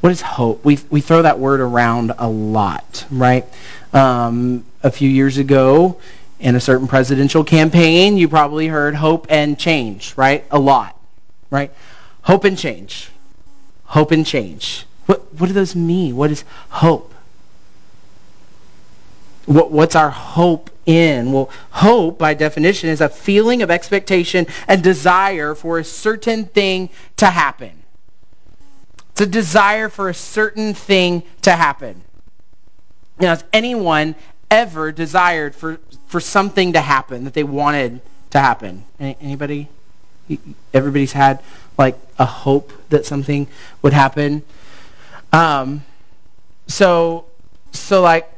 What 0.00 0.12
is 0.12 0.20
hope? 0.20 0.64
We, 0.64 0.78
we 0.90 1.00
throw 1.00 1.22
that 1.22 1.38
word 1.38 1.60
around 1.60 2.12
a 2.18 2.28
lot, 2.28 3.04
right? 3.10 3.44
Um, 3.92 4.64
a 4.82 4.90
few 4.90 5.10
years 5.10 5.38
ago, 5.38 6.00
in 6.40 6.54
a 6.54 6.60
certain 6.60 6.86
presidential 6.86 7.42
campaign, 7.44 8.16
you 8.16 8.28
probably 8.28 8.68
heard 8.68 8.94
hope 8.94 9.26
and 9.28 9.58
change, 9.58 10.14
right? 10.16 10.44
A 10.50 10.58
lot, 10.58 10.96
right? 11.50 11.72
Hope 12.22 12.44
and 12.44 12.56
change. 12.56 13.10
Hope 13.84 14.12
and 14.12 14.24
change. 14.24 14.86
What, 15.06 15.34
what 15.34 15.48
do 15.48 15.52
those 15.52 15.74
mean? 15.74 16.16
What 16.16 16.30
is 16.30 16.44
hope? 16.68 17.12
What, 19.48 19.70
what's 19.70 19.96
our 19.96 20.10
hope 20.10 20.68
in? 20.84 21.32
Well, 21.32 21.48
hope, 21.70 22.18
by 22.18 22.34
definition, 22.34 22.90
is 22.90 23.00
a 23.00 23.08
feeling 23.08 23.62
of 23.62 23.70
expectation 23.70 24.46
and 24.68 24.82
desire 24.82 25.54
for 25.54 25.78
a 25.78 25.84
certain 25.84 26.44
thing 26.44 26.90
to 27.16 27.26
happen. 27.26 27.72
It's 29.12 29.22
a 29.22 29.26
desire 29.26 29.88
for 29.88 30.10
a 30.10 30.14
certain 30.14 30.74
thing 30.74 31.22
to 31.42 31.52
happen. 31.52 32.02
Now, 33.18 33.30
has 33.30 33.42
anyone 33.54 34.16
ever 34.50 34.92
desired 34.92 35.54
for, 35.54 35.80
for 36.08 36.20
something 36.20 36.74
to 36.74 36.82
happen 36.82 37.24
that 37.24 37.32
they 37.32 37.42
wanted 37.42 38.02
to 38.30 38.40
happen? 38.40 38.84
Anybody? 39.00 39.68
Everybody's 40.74 41.12
had 41.12 41.42
like 41.78 41.96
a 42.18 42.26
hope 42.26 42.70
that 42.90 43.06
something 43.06 43.46
would 43.80 43.94
happen. 43.94 44.42
Um, 45.32 45.84
so, 46.66 47.24
so 47.72 48.02
like, 48.02 48.30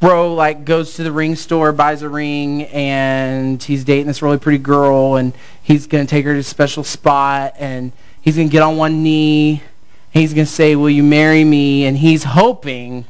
bro 0.00 0.34
like 0.34 0.64
goes 0.64 0.94
to 0.94 1.02
the 1.02 1.12
ring 1.12 1.34
store, 1.34 1.72
buys 1.72 2.02
a 2.02 2.08
ring, 2.08 2.64
and 2.64 3.62
he's 3.62 3.84
dating 3.84 4.06
this 4.06 4.20
really 4.20 4.38
pretty 4.38 4.58
girl, 4.58 5.16
and 5.16 5.32
he's 5.62 5.86
gonna 5.86 6.06
take 6.06 6.24
her 6.24 6.34
to 6.34 6.40
a 6.40 6.42
special 6.42 6.84
spot, 6.84 7.54
and 7.58 7.92
he's 8.20 8.36
gonna 8.36 8.48
get 8.48 8.62
on 8.62 8.76
one 8.76 9.02
knee, 9.02 9.62
he's 10.10 10.34
gonna 10.34 10.46
say, 10.46 10.76
"Will 10.76 10.90
you 10.90 11.02
marry 11.02 11.44
me?" 11.44 11.86
And 11.86 11.96
he's 11.96 12.22
hoping 12.24 13.06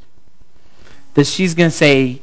that 1.14 1.26
she's 1.26 1.54
gonna 1.54 1.70
say, 1.70 2.20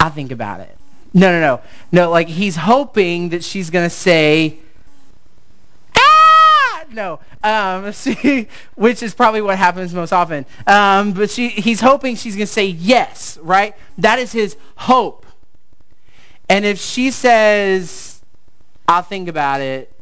"I 0.00 0.08
think 0.08 0.32
about 0.32 0.60
it." 0.60 0.74
No, 1.12 1.30
no, 1.30 1.40
no, 1.40 1.60
no. 1.92 2.10
Like 2.10 2.28
he's 2.28 2.56
hoping 2.56 3.30
that 3.30 3.44
she's 3.44 3.70
gonna 3.70 3.90
say, 3.90 4.56
no. 6.96 7.20
Um, 7.44 7.92
she, 7.92 8.48
which 8.74 9.04
is 9.04 9.14
probably 9.14 9.42
what 9.42 9.56
happens 9.56 9.94
most 9.94 10.12
often. 10.12 10.44
Um, 10.66 11.12
but 11.12 11.30
she, 11.30 11.50
he's 11.50 11.80
hoping 11.80 12.16
she's 12.16 12.34
going 12.34 12.46
to 12.46 12.52
say 12.52 12.66
yes, 12.66 13.38
right? 13.40 13.76
That 13.98 14.18
is 14.18 14.32
his 14.32 14.56
hope. 14.74 15.26
And 16.48 16.64
if 16.64 16.80
she 16.80 17.12
says, 17.12 18.20
I'll 18.88 19.02
think 19.02 19.28
about 19.28 19.60
it, 19.60 19.92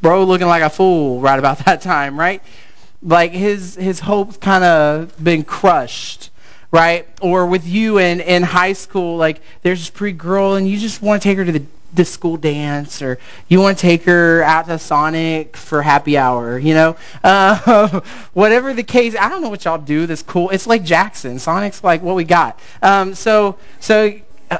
bro 0.00 0.24
looking 0.24 0.46
like 0.46 0.62
a 0.62 0.70
fool 0.70 1.20
right 1.20 1.38
about 1.38 1.58
that 1.66 1.82
time, 1.82 2.18
right? 2.18 2.42
Like 3.02 3.32
his, 3.32 3.74
his 3.74 4.00
hope's 4.00 4.38
kind 4.38 4.64
of 4.64 5.22
been 5.22 5.42
crushed 5.44 6.30
right? 6.72 7.08
Or 7.20 7.46
with 7.46 7.66
you 7.66 7.98
in, 7.98 8.20
in 8.20 8.44
high 8.44 8.74
school, 8.74 9.16
like 9.16 9.40
there's 9.62 9.80
this 9.80 9.90
pretty 9.90 10.16
girl 10.16 10.54
and 10.54 10.68
you 10.68 10.78
just 10.78 11.02
want 11.02 11.20
to 11.20 11.28
take 11.28 11.36
her 11.36 11.44
to 11.44 11.50
the 11.50 11.64
the 11.92 12.04
school 12.04 12.36
dance 12.36 13.02
or 13.02 13.18
you 13.48 13.60
want 13.60 13.78
to 13.78 13.82
take 13.82 14.04
her 14.04 14.42
out 14.42 14.66
to 14.66 14.78
Sonic 14.78 15.56
for 15.56 15.82
happy 15.82 16.16
hour, 16.16 16.58
you 16.58 16.74
know? 16.74 16.96
Uh, 17.24 18.00
whatever 18.32 18.74
the 18.74 18.82
case, 18.82 19.16
I 19.18 19.28
don't 19.28 19.42
know 19.42 19.48
what 19.48 19.64
y'all 19.64 19.78
do 19.78 20.06
that's 20.06 20.22
cool. 20.22 20.50
It's 20.50 20.66
like 20.66 20.84
Jackson. 20.84 21.38
Sonic's 21.38 21.82
like 21.82 22.02
what 22.02 22.16
we 22.16 22.24
got. 22.24 22.58
Um, 22.82 23.14
so, 23.14 23.56
so 23.80 24.12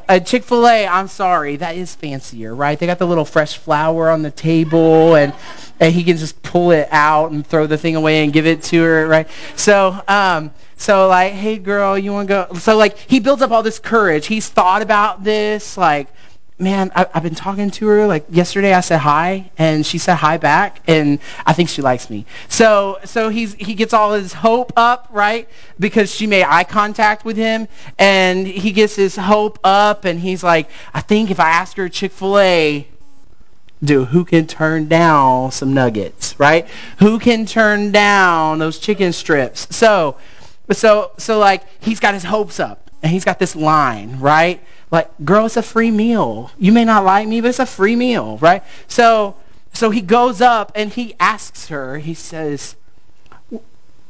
a 0.09 0.21
Chick-fil-A, 0.21 0.87
I'm 0.87 1.09
sorry, 1.09 1.57
that 1.57 1.77
is 1.77 1.95
fancier, 1.95 2.55
right? 2.55 2.79
They 2.79 2.87
got 2.87 2.99
the 2.99 3.07
little 3.07 3.25
fresh 3.25 3.57
flower 3.59 4.11
on 4.11 4.23
the 4.23 4.31
table 4.31 5.17
and 5.17 5.33
and 5.81 5.95
he 5.95 6.05
can 6.05 6.19
just 6.19 6.41
pull 6.43 6.73
it 6.73 6.89
out 6.93 7.31
and 7.31 7.45
throw 7.45 7.67
the 7.67 7.79
thing 7.79 7.97
away 7.97 8.23
and 8.23 8.33
give 8.33 8.47
it 8.47 8.63
to 8.65 8.83
her, 8.83 9.09
right? 9.09 9.27
So, 9.57 9.99
um, 10.07 10.51
so 10.77 11.09
like, 11.09 11.33
hey 11.33 11.57
girl, 11.59 11.99
you 11.99 12.13
want 12.13 12.29
to 12.29 12.47
go? 12.49 12.59
So 12.59 12.77
like, 12.77 12.99
he 12.99 13.19
builds 13.19 13.43
up 13.43 13.51
all 13.51 13.63
this 13.63 13.79
courage. 13.79 14.27
He's 14.27 14.49
thought 14.49 14.83
about 14.83 15.25
this, 15.25 15.79
like, 15.79 16.09
man, 16.61 16.93
I, 16.95 17.07
have 17.15 17.23
been 17.23 17.35
talking 17.35 17.71
to 17.71 17.87
her. 17.89 18.07
Like 18.07 18.27
yesterday, 18.31 18.75
I 18.75 18.81
said 18.81 18.99
hi, 18.99 19.51
and 19.59 19.85
she 19.85 19.99
said 19.99 20.17
hi 20.17 20.37
back, 20.37 20.81
and 20.87 21.19
I 21.47 21.53
think 21.53 21.69
she 21.69 21.83
likes 21.83 22.11
me. 22.11 22.27
So, 22.49 22.99
so 23.05 23.29
he's 23.29 23.55
he 23.55 23.75
gets 23.75 23.93
all 23.93 24.13
his 24.13 24.33
hope 24.33 24.73
up, 24.77 25.09
right? 25.11 25.49
Because 25.79 26.15
she 26.15 26.27
made 26.27 26.45
eye 26.45 26.65
contact 26.65 27.25
with 27.25 27.37
him, 27.37 27.67
and 27.99 28.47
he 28.47 28.73
gets 28.73 28.95
his 28.95 29.17
hope 29.17 29.59
up, 29.65 30.05
and 30.05 30.21
he's 30.21 30.45
like, 30.45 30.69
I 30.93 31.01
think 31.01 31.31
if 31.31 31.41
I 31.41 31.51
ask 31.51 31.77
her 31.77 31.89
Chick 31.89 32.13
Fil 32.13 32.39
A, 32.39 32.87
do 33.83 34.05
who 34.05 34.25
can 34.25 34.47
turn 34.47 34.89
down 34.89 35.51
some 35.53 35.73
nuggets, 35.73 36.39
right? 36.39 36.69
Who 36.99 37.19
can 37.19 37.47
turn 37.47 37.93
down 37.93 38.59
those 38.59 38.79
chicken 38.79 39.13
strips? 39.13 39.67
So, 39.75 40.17
so, 40.73 41.13
so 41.17 41.39
like 41.39 41.63
he's 41.83 42.01
got 42.01 42.15
his 42.15 42.25
hopes 42.25 42.61
up, 42.61 42.91
and 43.03 43.11
he's 43.11 43.25
got 43.25 43.39
this 43.39 43.57
line, 43.57 44.21
right? 44.21 44.61
Like, 44.91 45.09
girl, 45.25 45.47
it's 45.47 45.57
a 45.57 45.63
free 45.63 45.91
meal. 45.91 46.51
You 46.59 46.73
may 46.73 46.85
not 46.85 47.05
like 47.05 47.29
me, 47.29 47.41
but 47.41 47.49
it's 47.49 47.61
a 47.61 47.67
free 47.67 47.95
meal, 47.95 48.39
right? 48.39 48.63
So, 48.89 49.37
so 49.73 49.91
he 49.91 50.01
goes 50.01 50.41
up 50.41 50.73
and 50.75 50.93
he 50.93 51.15
asks 51.21 51.69
her. 51.69 51.99
He 51.99 52.15
says, 52.15 52.75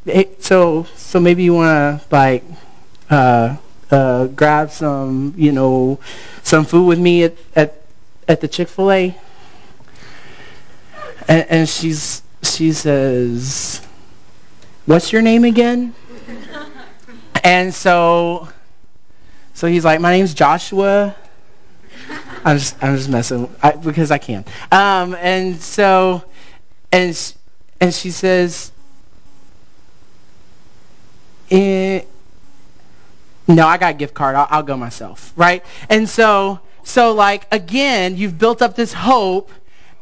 hey, 0.05 0.29
"So, 0.41 0.87
so 0.97 1.21
maybe 1.21 1.43
you 1.43 1.55
want 1.55 2.01
to 2.01 2.07
like 2.15 2.45
uh, 3.11 3.57
uh, 3.91 4.27
grab 4.29 4.71
some, 4.71 5.35
you 5.37 5.53
know, 5.53 5.99
some 6.43 6.65
food 6.65 6.87
with 6.87 6.99
me 6.99 7.25
at 7.25 7.35
at, 7.55 7.83
at 8.27 8.41
the 8.41 8.49
Chick 8.49 8.69
Fil 8.69 8.91
A?" 8.91 9.17
And, 11.29 11.47
and 11.51 11.69
she's 11.69 12.23
she 12.43 12.73
says, 12.73 13.83
"What's 14.87 15.13
your 15.13 15.21
name 15.21 15.45
again?" 15.45 15.95
and 17.45 17.73
so 17.75 18.49
so 19.61 19.67
he's 19.67 19.85
like, 19.85 20.01
my 20.01 20.11
name's 20.11 20.33
Joshua. 20.33 21.15
I'm 22.47 22.57
just, 22.57 22.83
I'm 22.83 22.97
just 22.97 23.11
messing 23.11 23.55
I, 23.63 23.73
because 23.73 24.11
I 24.11 24.17
can. 24.17 24.43
Um, 24.73 25.15
and 25.21 25.61
so, 25.61 26.25
and 26.91 27.35
and 27.79 27.93
she 27.93 28.11
says, 28.11 28.73
eh, 31.51 32.01
"No, 33.49 33.67
I 33.67 33.77
got 33.77 33.91
a 33.91 33.99
gift 33.99 34.15
card. 34.15 34.35
I'll, 34.35 34.47
I'll 34.49 34.63
go 34.63 34.79
myself." 34.79 35.31
Right? 35.37 35.63
And 35.91 36.09
so, 36.09 36.61
so 36.83 37.13
like 37.13 37.47
again, 37.53 38.17
you've 38.17 38.39
built 38.39 38.63
up 38.63 38.77
this 38.77 38.95
hope, 38.95 39.51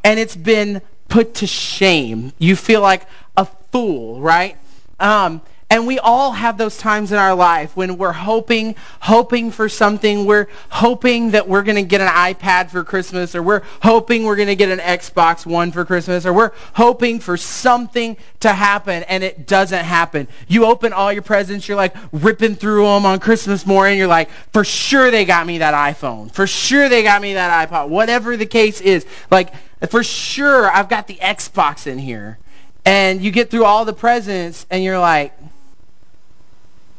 and 0.05 0.21
it's 0.21 0.37
been 0.37 0.81
put 1.09 1.35
to 1.35 1.49
shame. 1.49 2.33
You 2.39 2.55
feel 2.55 2.81
like 2.81 3.09
a 3.37 3.45
fool, 3.73 4.21
right? 4.21 4.57
Um, 5.01 5.43
and 5.71 5.87
we 5.87 5.99
all 5.99 6.33
have 6.33 6.57
those 6.57 6.79
times 6.79 7.13
in 7.13 7.19
our 7.19 7.35
life 7.35 7.77
when 7.77 7.99
we're 7.99 8.11
hoping, 8.11 8.75
hoping 9.01 9.51
for 9.51 9.69
something. 9.69 10.25
We're 10.25 10.49
hoping 10.71 11.33
that 11.33 11.47
we're 11.47 11.63
going 11.63 11.77
to 11.77 11.83
get 11.83 12.01
an 12.01 12.09
iPad 12.09 12.71
for 12.71 12.83
Christmas, 12.85 13.35
or 13.35 13.43
we're 13.43 13.63
hoping 13.83 14.25
we're 14.25 14.37
going 14.37 14.49
to 14.49 14.57
get 14.57 14.71
an 14.71 14.79
Xbox 14.79 15.45
One 15.45 15.71
for 15.71 15.85
Christmas, 15.85 16.25
or 16.25 16.33
we're 16.33 16.53
hoping 16.73 17.21
for 17.21 17.37
something 17.37 18.17
to 18.41 18.51
happen, 18.51 19.03
and 19.05 19.23
it 19.23 19.47
doesn't 19.47 19.85
happen. 19.85 20.27
You 20.47 20.65
open 20.65 20.95
all 20.95 21.13
your 21.13 21.21
presents, 21.23 21.69
you're 21.69 21.77
like 21.77 21.95
ripping 22.13 22.55
through 22.55 22.85
them 22.85 23.05
on 23.05 23.21
Christmas 23.21 23.67
morning. 23.67 23.99
You're 23.99 24.07
like, 24.07 24.31
for 24.55 24.65
sure 24.65 25.11
they 25.11 25.27
got 25.27 25.47
me 25.47 25.59
that 25.59 25.75
iPhone. 25.75 26.33
For 26.33 26.47
sure 26.47 26.89
they 26.89 27.03
got 27.03 27.21
me 27.21 27.35
that 27.35 27.69
iPod. 27.69 27.91
Whatever 27.91 28.39
the 28.39 28.47
case 28.47 28.81
is, 28.81 29.05
like, 29.31 29.53
for 29.91 30.03
sure 30.03 30.71
I've 30.71 30.89
got 30.89 31.07
the 31.07 31.17
Xbox 31.17 31.87
in 31.87 31.99
here. 31.99 32.39
And 32.87 33.21
you 33.21 33.31
get 33.31 33.51
through 33.51 33.65
all 33.65 33.85
the 33.85 33.93
presents, 33.93 34.65
and 34.71 34.83
you're 34.83 34.99
like, 34.99 35.35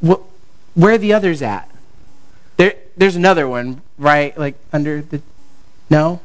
where 0.01 0.93
are 0.93 0.97
the 0.97 1.13
others 1.13 1.41
at? 1.41 1.69
There, 2.57 2.75
there's 2.97 3.15
another 3.15 3.47
one, 3.47 3.81
right? 3.97 4.37
Like 4.37 4.55
under 4.71 5.01
the, 5.01 5.21
no? 5.89 6.21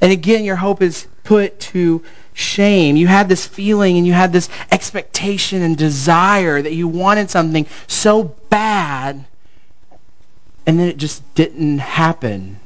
And 0.00 0.12
again, 0.12 0.44
your 0.44 0.56
hope 0.56 0.82
is 0.82 1.06
put 1.24 1.58
to 1.60 2.02
shame. 2.34 2.96
You 2.96 3.06
had 3.06 3.28
this 3.28 3.46
feeling 3.46 3.98
and 3.98 4.06
you 4.06 4.12
had 4.12 4.32
this 4.32 4.48
expectation 4.70 5.62
and 5.62 5.76
desire 5.76 6.60
that 6.60 6.72
you 6.72 6.88
wanted 6.88 7.30
something 7.30 7.66
so 7.86 8.24
bad, 8.50 9.24
and 10.66 10.78
then 10.78 10.88
it 10.88 10.96
just 10.96 11.22
didn't 11.34 11.78
happen. 11.78 12.58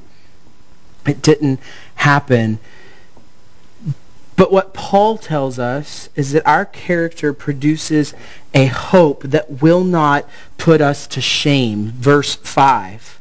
It 1.06 1.22
didn't 1.22 1.60
happen. 1.94 2.58
But 4.36 4.52
what 4.52 4.74
Paul 4.74 5.16
tells 5.16 5.58
us 5.58 6.10
is 6.14 6.32
that 6.32 6.46
our 6.46 6.66
character 6.66 7.32
produces 7.32 8.12
a 8.52 8.66
hope 8.66 9.22
that 9.22 9.62
will 9.62 9.82
not 9.82 10.28
put 10.58 10.82
us 10.82 11.06
to 11.08 11.22
shame. 11.22 11.92
Verse 11.96 12.34
5. 12.34 13.14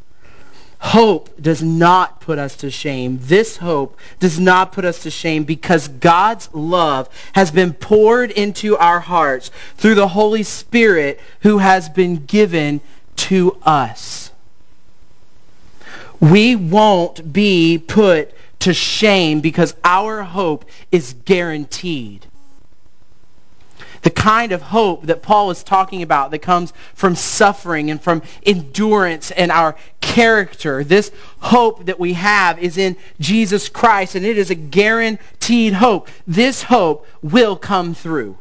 Hope 0.79 1.41
does 1.41 1.63
not 1.63 2.19
put 2.19 2.37
us 2.37 2.57
to 2.57 2.69
shame. 2.69 3.17
This 3.23 3.57
hope 3.57 3.97
does 4.19 4.39
not 4.39 4.73
put 4.73 4.85
us 4.85 5.03
to 5.03 5.09
shame 5.09 5.45
because 5.45 5.87
God's 5.87 6.49
love 6.53 7.09
has 7.33 7.49
been 7.49 7.73
poured 7.73 8.31
into 8.31 8.77
our 8.77 8.99
hearts 8.99 9.51
through 9.77 9.95
the 9.95 10.07
Holy 10.07 10.43
Spirit 10.43 11.19
who 11.39 11.57
has 11.57 11.89
been 11.89 12.25
given 12.25 12.81
to 13.15 13.57
us. 13.63 14.31
We 16.19 16.55
won't 16.55 17.33
be 17.33 17.77
put 17.77 18.33
to 18.65 18.73
shame 18.73 19.41
because 19.41 19.75
our 19.83 20.23
hope 20.23 20.65
is 20.91 21.13
guaranteed. 21.25 22.25
The 24.01 24.09
kind 24.09 24.51
of 24.51 24.61
hope 24.63 25.05
that 25.05 25.21
Paul 25.21 25.51
is 25.51 25.61
talking 25.63 26.01
about 26.01 26.31
that 26.31 26.39
comes 26.39 26.73
from 26.95 27.15
suffering 27.15 27.91
and 27.91 28.01
from 28.01 28.23
endurance 28.43 29.29
and 29.29 29.51
our 29.51 29.75
character. 30.01 30.83
This 30.83 31.11
hope 31.39 31.85
that 31.85 31.99
we 31.99 32.13
have 32.13 32.57
is 32.57 32.77
in 32.77 32.97
Jesus 33.19 33.69
Christ, 33.69 34.15
and 34.15 34.25
it 34.25 34.35
is 34.35 34.49
a 34.49 34.55
guaranteed 34.55 35.73
hope. 35.73 36.09
This 36.25 36.63
hope 36.63 37.07
will 37.21 37.55
come 37.55 37.93
through. 37.93 38.35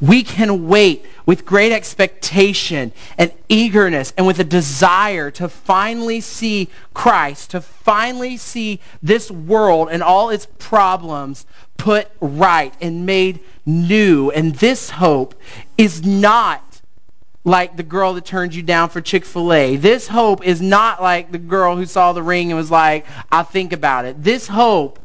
We 0.00 0.22
can 0.22 0.66
wait 0.66 1.04
with 1.26 1.44
great 1.44 1.72
expectation 1.72 2.92
and 3.18 3.32
eagerness 3.48 4.14
and 4.16 4.26
with 4.26 4.38
a 4.40 4.44
desire 4.44 5.30
to 5.32 5.48
finally 5.48 6.20
see 6.20 6.70
Christ, 6.94 7.50
to 7.50 7.60
finally 7.60 8.38
see 8.38 8.80
this 9.02 9.30
world 9.30 9.88
and 9.90 10.02
all 10.02 10.30
its 10.30 10.46
problems 10.58 11.44
put 11.76 12.08
right 12.20 12.74
and 12.80 13.04
made 13.04 13.40
new. 13.66 14.30
And 14.30 14.54
this 14.54 14.88
hope 14.88 15.34
is 15.76 16.04
not 16.04 16.62
like 17.44 17.76
the 17.76 17.82
girl 17.82 18.14
that 18.14 18.24
turned 18.24 18.54
you 18.54 18.62
down 18.62 18.88
for 18.90 19.00
Chick-fil-A. 19.00 19.76
This 19.76 20.06
hope 20.06 20.46
is 20.46 20.60
not 20.60 21.02
like 21.02 21.32
the 21.32 21.38
girl 21.38 21.76
who 21.76 21.86
saw 21.86 22.12
the 22.12 22.22
ring 22.22 22.50
and 22.50 22.58
was 22.58 22.70
like, 22.70 23.06
I'll 23.32 23.44
think 23.44 23.72
about 23.72 24.04
it. 24.04 24.22
This 24.22 24.46
hope 24.46 24.98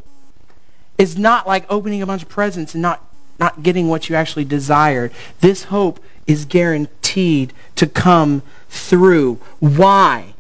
is 0.98 1.18
not 1.18 1.48
like 1.48 1.66
opening 1.70 2.02
a 2.02 2.06
bunch 2.06 2.24
of 2.24 2.30
presents 2.30 2.76
and 2.76 2.82
not, 2.82 3.02
not 3.40 3.64
getting 3.64 3.88
what 3.88 4.10
you 4.10 4.16
actually 4.16 4.46
desired. 4.46 5.12
This 5.42 5.64
hope 5.64 6.00
is 6.28 6.46
guaranteed 6.46 7.54
to 7.76 7.88
come 7.88 8.42
through. 8.70 9.40
Why? 9.60 10.34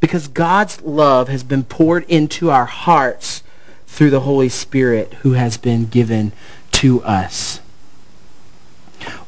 Because 0.00 0.28
God's 0.28 0.80
love 0.82 1.28
has 1.28 1.42
been 1.42 1.64
poured 1.64 2.04
into 2.08 2.50
our 2.50 2.64
hearts 2.64 3.42
through 3.86 4.10
the 4.10 4.20
Holy 4.20 4.48
Spirit 4.48 5.12
who 5.14 5.32
has 5.32 5.56
been 5.56 5.86
given 5.86 6.32
to 6.72 7.02
us. 7.02 7.60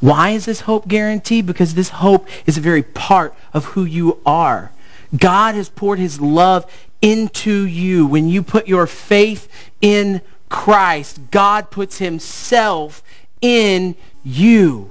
Why 0.00 0.30
is 0.30 0.44
this 0.44 0.60
hope 0.60 0.88
guaranteed? 0.88 1.46
Because 1.46 1.74
this 1.74 1.88
hope 1.88 2.28
is 2.46 2.58
a 2.58 2.62
very 2.62 2.82
part 2.82 3.34
of 3.54 3.64
who 3.64 3.84
you 3.84 4.18
are. 4.24 4.70
God 5.16 5.54
has 5.54 5.68
poured 5.68 5.98
his 5.98 6.20
love 6.20 6.70
into 7.00 7.66
you. 7.66 8.06
When 8.06 8.28
you 8.28 8.42
put 8.42 8.68
your 8.68 8.86
faith 8.86 9.48
in 9.80 10.20
Christ, 10.52 11.18
God 11.30 11.70
puts 11.70 11.96
himself 11.96 13.02
in 13.40 13.96
you. 14.22 14.90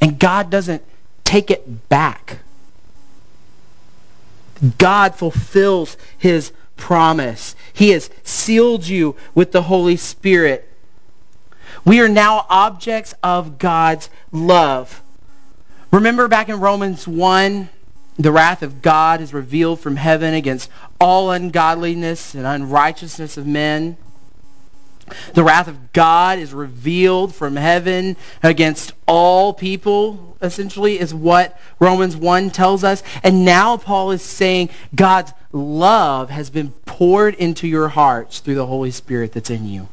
And 0.00 0.18
God 0.18 0.50
doesn't 0.50 0.82
take 1.22 1.52
it 1.52 1.88
back. 1.88 2.40
God 4.76 5.14
fulfills 5.14 5.96
his 6.18 6.50
promise. 6.76 7.54
He 7.72 7.90
has 7.90 8.10
sealed 8.24 8.84
you 8.84 9.14
with 9.36 9.52
the 9.52 9.62
Holy 9.62 9.96
Spirit. 9.96 10.68
We 11.84 12.00
are 12.00 12.08
now 12.08 12.44
objects 12.50 13.14
of 13.22 13.56
God's 13.56 14.10
love. 14.32 15.00
Remember 15.92 16.26
back 16.26 16.48
in 16.48 16.58
Romans 16.58 17.06
1, 17.06 17.68
the 18.16 18.32
wrath 18.32 18.62
of 18.62 18.80
God 18.80 19.20
is 19.20 19.34
revealed 19.34 19.80
from 19.80 19.96
heaven 19.96 20.34
against 20.34 20.70
all 21.00 21.30
ungodliness 21.30 22.34
and 22.34 22.46
unrighteousness 22.46 23.36
of 23.36 23.46
men. 23.46 23.96
The 25.34 25.44
wrath 25.44 25.68
of 25.68 25.92
God 25.92 26.38
is 26.38 26.54
revealed 26.54 27.34
from 27.34 27.56
heaven 27.56 28.16
against 28.42 28.92
all 29.06 29.52
people, 29.52 30.36
essentially, 30.40 30.98
is 30.98 31.12
what 31.12 31.58
Romans 31.78 32.16
1 32.16 32.50
tells 32.50 32.84
us. 32.84 33.02
And 33.22 33.44
now 33.44 33.76
Paul 33.76 34.12
is 34.12 34.22
saying 34.22 34.70
God's 34.94 35.32
love 35.52 36.30
has 36.30 36.48
been 36.50 36.70
poured 36.86 37.34
into 37.34 37.66
your 37.68 37.88
hearts 37.88 38.38
through 38.38 38.54
the 38.54 38.66
Holy 38.66 38.92
Spirit 38.92 39.32
that's 39.32 39.50
in 39.50 39.68
you. 39.68 39.88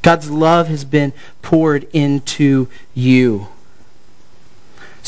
God's 0.00 0.30
love 0.30 0.68
has 0.68 0.84
been 0.84 1.12
poured 1.42 1.88
into 1.92 2.68
you. 2.94 3.48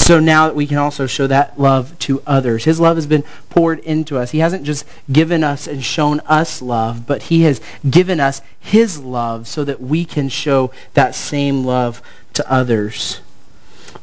So 0.01 0.19
now 0.19 0.47
that 0.47 0.57
we 0.57 0.67
can 0.67 0.79
also 0.79 1.07
show 1.07 1.27
that 1.27 1.61
love 1.61 1.97
to 2.01 2.23
others. 2.27 2.65
His 2.65 2.81
love 2.81 2.97
has 2.97 3.07
been 3.07 3.23
poured 3.51 3.81
into 3.81 4.17
us. 4.17 4.31
He 4.31 4.39
hasn't 4.39 4.65
just 4.65 4.87
given 5.13 5.45
us 5.45 5.67
and 5.67 5.85
shown 5.85 6.21
us 6.21 6.63
love, 6.63 7.07
but 7.07 7.23
he 7.25 7.43
has 7.43 7.61
given 7.89 8.19
us 8.19 8.41
his 8.59 8.99
love 8.99 9.47
so 9.47 9.63
that 9.63 9.81
we 9.81 10.07
can 10.07 10.31
show 10.31 10.73
that 10.95 11.15
same 11.15 11.65
love 11.65 12.03
to 12.33 12.51
others. 12.51 13.21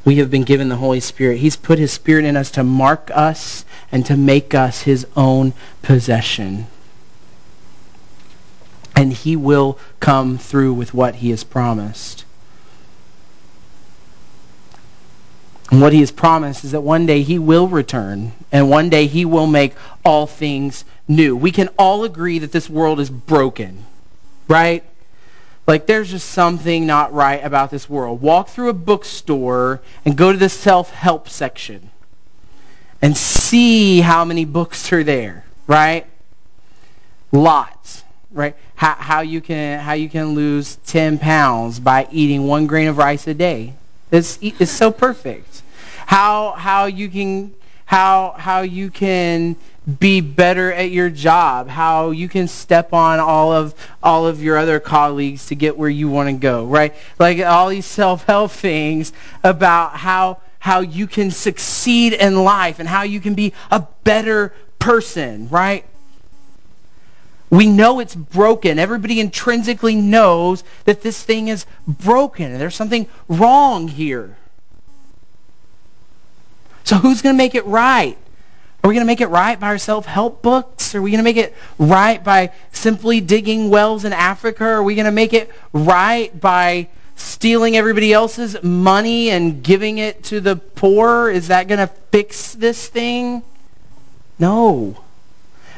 We 0.06 0.18
have 0.18 0.30
been 0.30 0.44
given 0.44 0.70
the 0.70 0.76
Holy 0.76 1.00
Spirit. 1.00 1.40
He's 1.40 1.56
put 1.56 1.80
his 1.80 1.92
Spirit 1.92 2.26
in 2.26 2.38
us 2.38 2.52
to 2.52 2.64
mark 2.64 3.10
us 3.14 3.66
and 3.92 4.06
to 4.06 4.16
make 4.16 4.54
us 4.54 4.84
his 4.84 5.06
own 5.16 5.52
possession 5.82 6.68
and 8.96 9.14
he 9.14 9.36
will 9.36 9.78
come 10.00 10.40
through 10.40 10.74
with 10.74 10.92
what 10.92 11.16
he 11.16 11.30
has 11.30 11.44
promised. 11.44 12.26
And 15.70 15.82
what 15.82 15.94
he 15.94 16.00
has 16.00 16.12
promised 16.12 16.64
is 16.64 16.72
that 16.72 16.82
one 16.82 17.06
day 17.06 17.24
he 17.24 17.40
will 17.40 17.68
return, 17.68 18.32
and 18.52 18.70
one 18.70 18.90
day 18.90 19.08
he 19.08 19.26
will 19.26 19.48
make 19.48 19.74
all 20.06 20.26
things 20.26 20.86
new. 21.08 21.36
We 21.36 21.52
can 21.52 21.70
all 21.78 22.06
agree 22.06 22.40
that 22.40 22.52
this 22.52 22.70
world 22.70 23.00
is 23.00 23.10
broken, 23.10 23.86
right? 24.48 24.84
Like 25.66 25.86
there's 25.86 26.10
just 26.10 26.30
something 26.30 26.88
not 26.88 27.14
right 27.14 27.44
about 27.44 27.70
this 27.70 27.90
world. 27.90 28.22
Walk 28.22 28.48
through 28.48 28.70
a 28.70 28.74
bookstore 28.74 29.82
and 30.06 30.16
go 30.16 30.32
to 30.32 30.38
the 30.38 30.48
self-help 30.48 31.28
section 31.28 31.90
and 33.02 33.16
see 33.16 34.00
how 34.00 34.24
many 34.24 34.46
books 34.46 34.94
are 34.94 35.04
there, 35.04 35.44
right? 35.68 36.06
Lots 37.34 38.04
right? 38.32 38.56
How, 38.76 38.94
how 38.94 39.22
you 39.22 39.42
can 39.42 39.80
how 39.80 39.94
you 39.94 40.10
can 40.10 40.36
lose 40.36 40.76
10 40.88 41.18
pounds 41.18 41.80
by 41.80 42.08
eating 42.12 42.48
one 42.48 42.68
grain 42.68 42.88
of 42.88 42.98
rice 42.98 43.28
a 43.28 43.34
day. 43.34 43.74
It's, 44.12 44.40
it's 44.42 44.72
so 44.72 44.92
perfect. 44.92 45.64
How 46.06 46.54
how 46.54 46.86
you 46.86 47.10
can 47.10 47.54
how 47.86 48.36
how 48.38 48.62
you 48.62 48.90
can 48.90 49.56
be 50.00 50.22
better 50.22 50.72
at 50.74 50.92
your 50.92 51.10
job, 51.10 51.68
how 51.68 52.12
you 52.12 52.28
can 52.28 52.48
step 52.48 52.94
on 52.94 53.20
all 53.20 53.52
of 53.52 53.76
all 54.04 54.28
of 54.28 54.42
your 54.42 54.58
other 54.58 54.80
colleagues 54.80 55.48
to 55.48 55.56
get 55.56 55.78
where 55.78 55.90
you 55.90 56.10
want 56.10 56.30
to 56.30 56.34
go, 56.34 56.66
right? 56.66 56.94
Like 57.20 57.40
all 57.40 57.70
these 57.70 57.86
self-help 57.86 58.52
things 58.52 59.14
about 59.44 59.96
how 59.96 60.40
how 60.60 60.80
you 60.82 61.08
can 61.08 61.32
succeed 61.32 62.14
in 62.14 62.44
life 62.44 62.80
and 62.80 62.88
how 62.88 63.04
you 63.04 63.20
can 63.20 63.34
be 63.36 63.54
a 63.72 63.86
better 64.04 64.54
person, 64.80 65.50
right? 65.50 65.86
We 67.50 67.68
know 67.68 68.00
it's 68.00 68.16
broken. 68.16 68.78
Everybody 68.78 69.20
intrinsically 69.20 69.96
knows 69.96 70.64
that 70.84 71.02
this 71.02 71.22
thing 71.22 71.48
is 71.48 71.66
broken 71.88 72.58
there's 72.58 72.76
something 72.76 73.08
wrong 73.30 73.88
here. 73.88 74.36
So 76.84 76.96
who's 76.98 77.22
going 77.22 77.36
to 77.36 77.38
make 77.38 77.56
it 77.56 77.66
right? 77.66 78.18
Are 78.84 78.88
we 78.88 78.94
going 78.94 79.06
to 79.06 79.08
make 79.08 79.22
it 79.22 79.28
right 79.28 79.60
by 79.60 79.68
our 79.68 79.78
self-help 79.78 80.42
books? 80.42 80.96
Are 80.96 81.02
we 81.02 81.12
going 81.12 81.20
to 81.20 81.24
make 81.24 81.38
it 81.38 81.54
right 81.78 82.24
by 82.24 82.52
simply 82.72 83.20
digging 83.20 83.70
wells 83.70 84.06
in 84.06 84.14
Africa? 84.14 84.64
Are 84.64 84.84
we 84.84 84.96
going 84.96 85.06
to 85.06 85.12
make 85.12 85.34
it 85.34 85.52
right 85.74 86.40
by 86.40 86.88
stealing 87.18 87.76
everybody 87.76 88.14
else's 88.14 88.62
money 88.64 89.32
and 89.32 89.64
giving 89.64 89.98
it 89.98 90.24
to 90.26 90.40
the 90.40 90.56
poor? 90.56 91.30
Is 91.30 91.50
that 91.50 91.68
going 91.68 91.80
to 91.80 91.88
fix 91.88 92.54
this 92.54 92.88
thing? 92.88 93.44
No. 94.40 94.96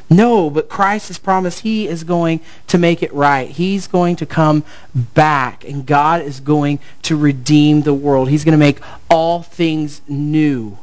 No, 0.10 0.50
but 0.50 0.70
Christ 0.70 1.10
has 1.10 1.20
promised 1.20 1.60
he 1.60 1.88
is 1.88 2.04
going 2.04 2.40
to 2.68 2.80
make 2.80 3.04
it 3.04 3.14
right. 3.14 3.48
He's 3.50 3.86
going 3.86 4.16
to 4.18 4.26
come 4.26 4.64
back, 4.96 5.64
and 5.66 5.86
God 5.86 6.24
is 6.24 6.40
going 6.40 6.80
to 7.04 7.16
redeem 7.16 7.84
the 7.84 7.94
world. 7.94 8.28
He's 8.28 8.44
going 8.44 8.54
to 8.54 8.58
make 8.58 8.80
all 9.10 9.44
things 9.44 10.02
new. 10.08 10.78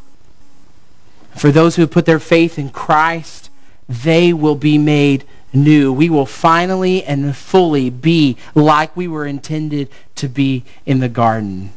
For 1.35 1.51
those 1.51 1.75
who 1.75 1.83
have 1.83 1.91
put 1.91 2.07
their 2.07 2.21
faith 2.21 2.59
in 2.59 2.71
Christ, 2.71 3.51
they 3.89 4.33
will 4.33 4.55
be 4.55 4.79
made 4.79 5.25
new. 5.53 5.93
We 5.93 6.09
will 6.09 6.27
finally 6.27 7.03
and 7.03 7.35
fully 7.37 7.91
be 7.91 8.37
like 8.55 8.97
we 8.97 9.09
were 9.09 9.27
intended 9.27 9.89
to 10.17 10.29
be 10.29 10.65
in 10.87 11.01
the 11.01 11.09
garden. 11.09 11.73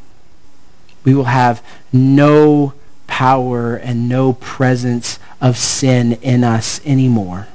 We 1.04 1.16
will 1.16 1.24
have 1.24 1.64
no 1.92 2.74
power 3.10 3.76
and 3.76 4.08
no 4.08 4.34
presence 4.34 5.20
of 5.42 5.58
sin 5.58 6.14
in 6.22 6.44
us 6.44 6.80
anymore. 6.86 7.48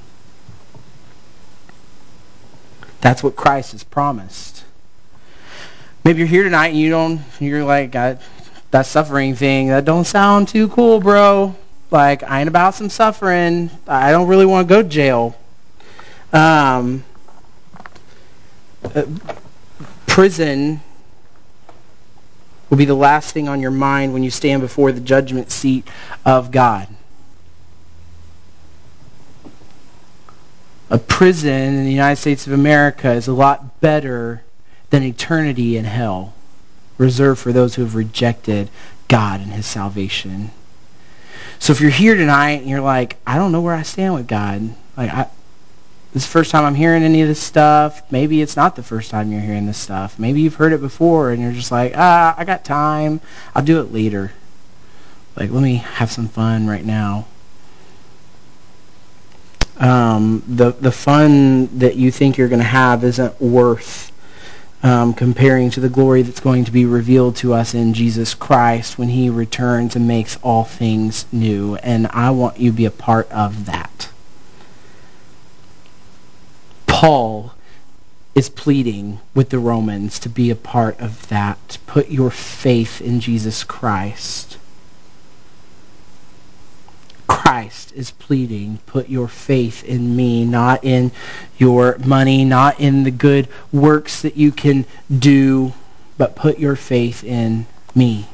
That's 3.01 3.23
what 3.23 3.37
Christ 3.37 3.73
has 3.73 3.85
promised. 3.85 4.64
Maybe 6.05 6.19
you're 6.19 6.29
here 6.29 6.43
tonight 6.43 6.69
and 6.69 6.79
you 6.79 6.90
don't, 6.90 7.21
you're 7.38 7.64
like, 7.64 7.93
that 7.93 8.21
suffering 8.83 9.37
thing, 9.37 9.69
that 9.69 9.85
don't 9.85 10.05
sound 10.05 10.49
too 10.49 10.69
cool, 10.69 11.01
bro. 11.01 11.55
Like, 11.90 12.25
I 12.25 12.40
ain't 12.40 12.49
about 12.49 12.75
some 12.75 12.90
suffering. 12.90 13.71
I 13.87 14.11
don't 14.11 14.27
really 14.27 14.47
want 14.47 14.69
to 14.69 14.75
go 14.75 14.83
to 14.83 14.88
jail. 14.88 15.37
Um, 16.33 17.05
uh, 18.95 19.05
prison 20.07 20.81
will 22.74 22.78
be 22.78 22.84
the 22.87 22.94
last 22.94 23.32
thing 23.32 23.48
on 23.48 23.60
your 23.60 23.70
mind 23.70 24.12
when 24.12 24.24
you 24.24 24.32
stand 24.32 24.60
before 24.60 24.90
the 24.90 25.00
judgment 25.00 25.48
seat 25.52 25.87
of 26.24 26.50
God. 26.50 26.88
A 30.90 30.98
prison 30.98 31.52
in 31.52 31.84
the 31.84 31.92
United 31.92 32.16
States 32.16 32.48
of 32.48 32.52
America 32.52 33.12
is 33.12 33.28
a 33.28 33.32
lot 33.32 33.80
better 33.80 34.42
than 34.90 35.04
eternity 35.04 35.76
in 35.76 35.84
hell, 35.84 36.34
reserved 36.98 37.40
for 37.40 37.52
those 37.52 37.76
who 37.76 37.82
have 37.82 37.94
rejected 37.94 38.68
God 39.06 39.40
and 39.40 39.52
his 39.52 39.66
salvation. 39.66 40.50
So 41.60 41.72
if 41.72 41.80
you're 41.80 41.90
here 41.90 42.16
tonight 42.16 42.62
and 42.62 42.68
you're 42.68 42.80
like, 42.80 43.18
I 43.24 43.37
don't 43.37 43.52
know 43.52 43.60
where 43.60 43.74
I 43.74 43.82
stand 43.82 44.14
with 44.14 44.26
God, 44.26 44.74
like 44.96 45.12
I, 45.12 45.28
this 46.15 46.23
is 46.23 46.29
the 46.29 46.33
first 46.33 46.52
time 46.52 46.65
I'm 46.65 46.77
hearing 46.77 47.02
any 47.02 47.23
of 47.23 47.29
this 47.29 47.42
stuff. 47.42 48.00
Maybe 48.12 48.40
it's 48.40 48.54
not 48.54 48.77
the 48.77 48.85
first 48.85 49.10
time 49.10 49.33
you're 49.33 49.40
hearing 49.40 49.67
this 49.67 49.79
stuff. 49.79 50.17
Maybe 50.17 50.42
you've 50.42 50.54
heard 50.54 50.73
it 50.73 50.81
before 50.81 51.33
and 51.33 51.42
you're 51.42 51.50
just 51.50 51.73
like, 51.73 51.94
ah, 51.96 52.37
I 52.38 52.44
got 52.44 52.65
time. 52.65 53.21
I'll 53.52 53.65
do 53.65 53.81
it 53.81 53.92
later. 53.92 54.31
Like, 55.35 55.50
let 55.50 55.60
me 55.60 55.75
have 55.75 56.12
some 56.12 56.29
fun 56.29 56.69
right 56.69 56.85
now. 56.85 57.27
Um, 59.77 60.44
the 60.46 60.71
the 60.71 60.92
fun 60.92 61.81
that 61.81 61.96
you 61.96 62.12
think 62.12 62.38
you're 62.38 62.46
going 62.46 62.60
to 62.60 62.65
have 62.65 63.02
isn't 63.02 63.40
worth 63.40 64.12
um, 64.85 65.15
comparing 65.15 65.71
to 65.71 65.81
the 65.81 65.88
glory 65.88 66.23
that's 66.23 66.38
going 66.38 66.65
to 66.67 66.71
be 66.71 66.85
revealed 66.85 67.35
to 67.37 67.54
us 67.54 67.75
in 67.75 67.92
Jesus 67.92 68.35
Christ 68.35 68.98
when 68.98 69.08
he 69.08 69.31
returns 69.31 69.96
and 69.96 70.06
makes 70.06 70.38
all 70.44 70.62
things 70.62 71.27
new. 71.33 71.75
And 71.75 72.06
I 72.06 72.31
want 72.31 72.60
you 72.60 72.71
to 72.71 72.77
be 72.77 72.85
a 72.85 72.92
part 72.92 73.29
of 73.33 73.67
that. 73.67 74.10
Paul 77.05 77.52
is 78.35 78.48
pleading 78.48 79.21
with 79.35 79.50
the 79.50 79.59
Romans 79.59 80.19
to 80.21 80.31
be 80.31 80.48
a 80.48 80.57
part 80.57 80.98
of 81.00 81.29
that. 81.29 81.77
Put 81.87 82.09
your 82.09 82.31
faith 82.31 83.02
in 83.02 83.21
Jesus 83.21 83.63
Christ. 83.63 84.57
Christ 87.29 87.92
is 87.94 88.11
pleading, 88.11 88.79
put 88.87 89.11
your 89.11 89.29
faith 89.29 89.85
in 89.85 90.17
me, 90.17 90.46
not 90.46 90.83
in 90.83 91.13
your 91.59 91.98
money, 91.98 92.42
not 92.42 92.81
in 92.81 93.02
the 93.02 93.11
good 93.11 93.48
works 93.71 94.23
that 94.23 94.38
you 94.38 94.50
can 94.50 94.87
do, 95.19 95.75
but 96.17 96.35
put 96.35 96.59
your 96.59 96.75
faith 96.75 97.23
in 97.23 97.67
me. 97.94 98.27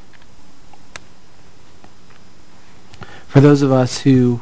For 3.27 3.41
those 3.41 3.63
of 3.63 3.73
us 3.73 3.97
who 3.97 4.39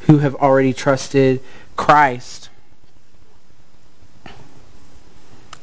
who 0.00 0.18
have 0.18 0.34
already 0.34 0.72
trusted 0.72 1.40
Christ, 1.76 2.50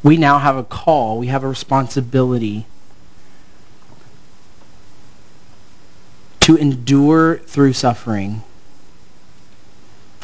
we 0.04 0.18
now 0.18 0.38
have 0.38 0.58
a 0.58 0.64
call, 0.64 1.18
we 1.18 1.28
have 1.28 1.43
a 1.43 1.47
responsibility 1.47 2.66
to 6.41 6.58
endure 6.58 7.38
through 7.38 7.72
suffering. 7.72 8.43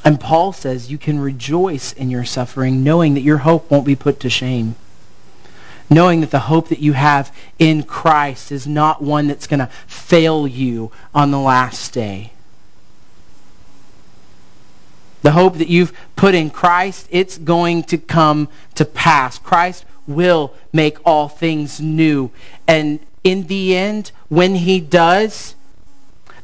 And 0.04 0.20
Paul 0.20 0.52
says 0.52 0.92
you 0.92 0.98
can 0.98 1.20
rejoice 1.20 1.94
in 1.94 2.10
your 2.10 2.26
suffering 2.26 2.84
knowing 2.84 3.14
that 3.14 3.22
your 3.22 3.38
hope 3.38 3.72
won't 3.72 3.86
be 3.86 3.96
put 3.96 4.20
to 4.22 4.30
shame. 4.30 4.76
Knowing 5.90 6.22
that 6.22 6.32
the 6.32 6.40
hope 6.40 6.70
that 6.70 6.80
you 6.80 6.94
have 6.94 7.36
in 7.58 7.84
Christ 7.84 8.52
is 8.52 8.68
not 8.68 9.02
one 9.02 9.28
that's 9.28 9.48
going 9.48 9.62
to 9.62 9.70
fail 9.88 10.46
you 10.46 10.92
on 11.16 11.32
the 11.32 11.40
last 11.40 11.94
day. 11.94 12.32
The 15.22 15.32
hope 15.32 15.58
that 15.58 15.68
you've 15.68 15.94
put 16.16 16.36
in 16.36 16.50
Christ, 16.50 17.08
it's 17.12 17.38
going 17.38 17.84
to 17.86 17.98
come 17.98 18.48
to 18.76 18.86
pass. 18.86 19.38
Christ 19.38 19.86
will 20.08 20.54
make 20.74 20.98
all 21.06 21.28
things 21.28 21.80
new. 21.80 22.32
And 22.68 23.00
in 23.24 23.48
the 23.48 23.76
end, 23.76 24.12
when 24.30 24.56
he 24.56 24.80
does, 24.80 25.56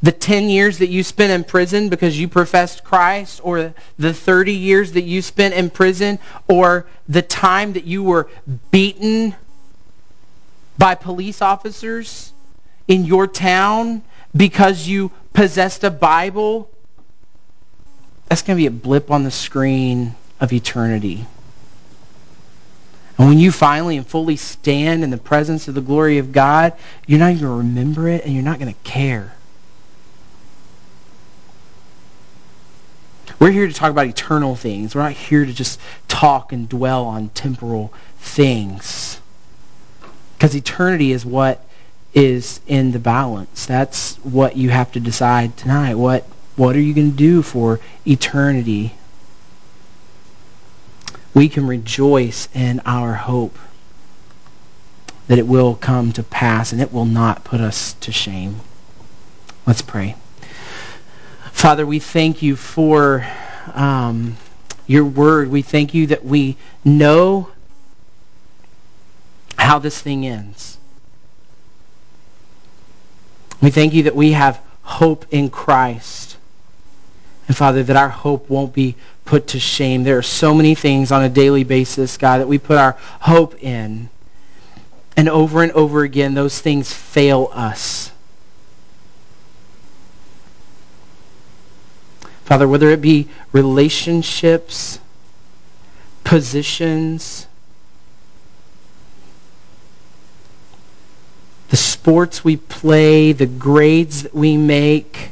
the 0.02 0.12
10 0.12 0.50
years 0.50 0.80
that 0.80 0.90
you 0.90 1.04
spent 1.04 1.32
in 1.32 1.44
prison 1.44 1.90
because 1.90 2.20
you 2.20 2.28
professed 2.28 2.84
Christ, 2.84 3.42
or 3.44 3.74
the 3.98 4.14
30 4.14 4.54
years 4.54 4.92
that 4.92 5.04
you 5.04 5.22
spent 5.22 5.56
in 5.56 5.70
prison, 5.70 6.20
or 6.48 6.86
the 7.08 7.22
time 7.22 7.74
that 7.74 7.86
you 7.86 8.04
were 8.04 8.28
beaten 8.72 9.36
by 10.78 10.96
police 10.96 11.42
officers 11.42 12.34
in 12.88 13.06
your 13.06 13.26
town 13.26 14.04
because 14.36 14.88
you 14.88 15.12
possessed 15.34 15.84
a 15.84 15.90
Bible 15.90 16.70
that's 18.28 18.42
going 18.42 18.58
to 18.58 18.62
be 18.62 18.68
a 18.68 18.72
blip 18.72 19.12
on 19.12 19.24
the 19.24 19.32
screen 19.32 20.16
of 20.40 20.52
eternity. 20.52 21.26
And 23.18 23.30
when 23.30 23.40
you 23.40 23.52
finally 23.52 23.98
and 23.98 24.06
fully 24.06 24.36
stand 24.36 25.04
in 25.04 25.10
the 25.10 25.18
presence 25.18 25.68
of 25.68 25.76
the 25.76 25.82
glory 25.82 26.18
of 26.18 26.32
God, 26.32 26.74
you're 27.08 27.20
not 27.20 27.32
even 27.32 27.44
going 27.44 27.52
to 27.52 27.58
remember 27.68 28.10
it 28.10 28.26
and 28.26 28.34
you're 28.34 28.44
not 28.44 28.60
going 28.60 28.74
to 28.74 28.80
care. 28.84 29.34
We're 33.40 33.52
here 33.52 33.68
to 33.68 33.74
talk 33.74 33.92
about 33.92 34.08
eternal 34.08 34.56
things. 34.56 34.96
We're 34.96 35.04
not 35.04 35.12
here 35.12 35.46
to 35.46 35.54
just 35.54 35.80
talk 36.08 36.52
and 36.52 36.68
dwell 36.68 37.06
on 37.06 37.30
temporal 37.30 37.94
things. 38.20 39.20
Because 40.38 40.56
eternity 40.56 41.12
is 41.12 41.26
what 41.26 41.66
is 42.14 42.62
in 42.68 42.92
the 42.92 43.00
balance. 43.00 43.66
That's 43.66 44.16
what 44.18 44.56
you 44.56 44.70
have 44.70 44.92
to 44.94 45.00
decide 45.00 45.56
tonight. 45.58 45.96
What 45.96 46.26
what 46.56 46.76
are 46.76 46.82
you 46.82 46.94
going 46.94 47.12
to 47.12 47.18
do 47.18 47.42
for 47.42 47.80
eternity? 48.06 48.96
We 51.34 51.50
can 51.50 51.68
rejoice 51.68 52.48
in 52.54 52.82
our 52.86 53.14
hope 53.14 53.58
that 55.28 55.38
it 55.38 55.48
will 55.48 55.76
come 55.76 56.12
to 56.14 56.24
pass 56.24 56.72
and 56.72 56.82
it 56.82 56.94
will 56.94 57.06
not 57.06 57.44
put 57.44 57.60
us 57.60 57.94
to 58.02 58.12
shame. 58.12 58.62
Let's 59.66 59.82
pray. 59.82 60.16
Father, 61.52 61.86
we 61.86 62.00
thank 62.00 62.42
you 62.42 62.56
for 62.56 63.26
um, 63.74 64.38
your 64.88 65.06
word. 65.06 65.50
We 65.50 65.62
thank 65.62 65.94
you 65.94 66.08
that 66.08 66.24
we 66.24 66.58
know 66.84 67.50
how 69.58 69.80
this 69.80 70.00
thing 70.00 70.28
ends. 70.28 70.78
We 73.62 73.72
thank 73.72 73.94
you 73.94 74.04
that 74.04 74.16
we 74.16 74.34
have 74.34 74.62
hope 74.84 75.26
in 75.32 75.50
Christ. 75.50 76.25
And 77.48 77.56
Father, 77.56 77.84
that 77.84 77.96
our 77.96 78.10
hope 78.10 78.50
won't 78.50 78.74
be 78.74 78.96
put 79.24 79.48
to 79.48 79.60
shame. 79.60 80.04
There 80.04 80.18
are 80.18 80.24
so 80.24 80.54
many 80.54 80.76
things 80.76 81.12
on 81.12 81.24
a 81.24 81.30
daily 81.30 81.64
basis, 81.64 82.18
God, 82.18 82.40
that 82.40 82.48
we 82.48 82.58
put 82.58 82.78
our 82.78 82.98
hope 83.20 83.62
in. 83.64 84.10
And 85.18 85.30
over 85.30 85.64
and 85.64 85.72
over 85.74 86.04
again, 86.04 86.34
those 86.34 86.60
things 86.60 86.92
fail 86.92 87.50
us. 87.54 88.12
Father, 92.44 92.68
whether 92.68 92.90
it 92.90 93.02
be 93.02 93.28
relationships, 93.54 95.00
positions, 96.24 97.48
the 101.70 101.78
sports 101.78 102.44
we 102.44 102.58
play, 102.58 103.32
the 103.32 103.48
grades 103.48 104.24
that 104.24 104.36
we 104.36 104.58
make, 104.58 105.32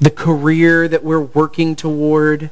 the 0.00 0.10
career 0.10 0.86
that 0.88 1.02
we're 1.02 1.20
working 1.20 1.74
toward. 1.74 2.50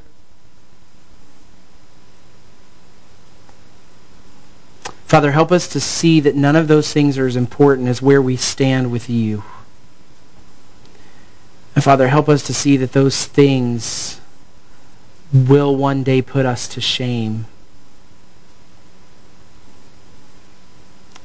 Father, 5.05 5.31
help 5.31 5.51
us 5.51 5.67
to 5.69 5.79
see 5.79 6.19
that 6.21 6.35
none 6.35 6.55
of 6.55 6.67
those 6.67 6.91
things 6.91 7.17
are 7.17 7.27
as 7.27 7.35
important 7.35 7.87
as 7.87 8.01
where 8.01 8.21
we 8.21 8.35
stand 8.35 8.91
with 8.91 9.09
you. 9.09 9.43
And 11.75 11.83
Father, 11.83 12.07
help 12.07 12.29
us 12.29 12.43
to 12.43 12.53
see 12.53 12.77
that 12.77 12.93
those 12.93 13.25
things 13.25 14.19
will 15.33 15.75
one 15.75 16.03
day 16.03 16.21
put 16.21 16.45
us 16.45 16.67
to 16.69 16.81
shame. 16.81 17.45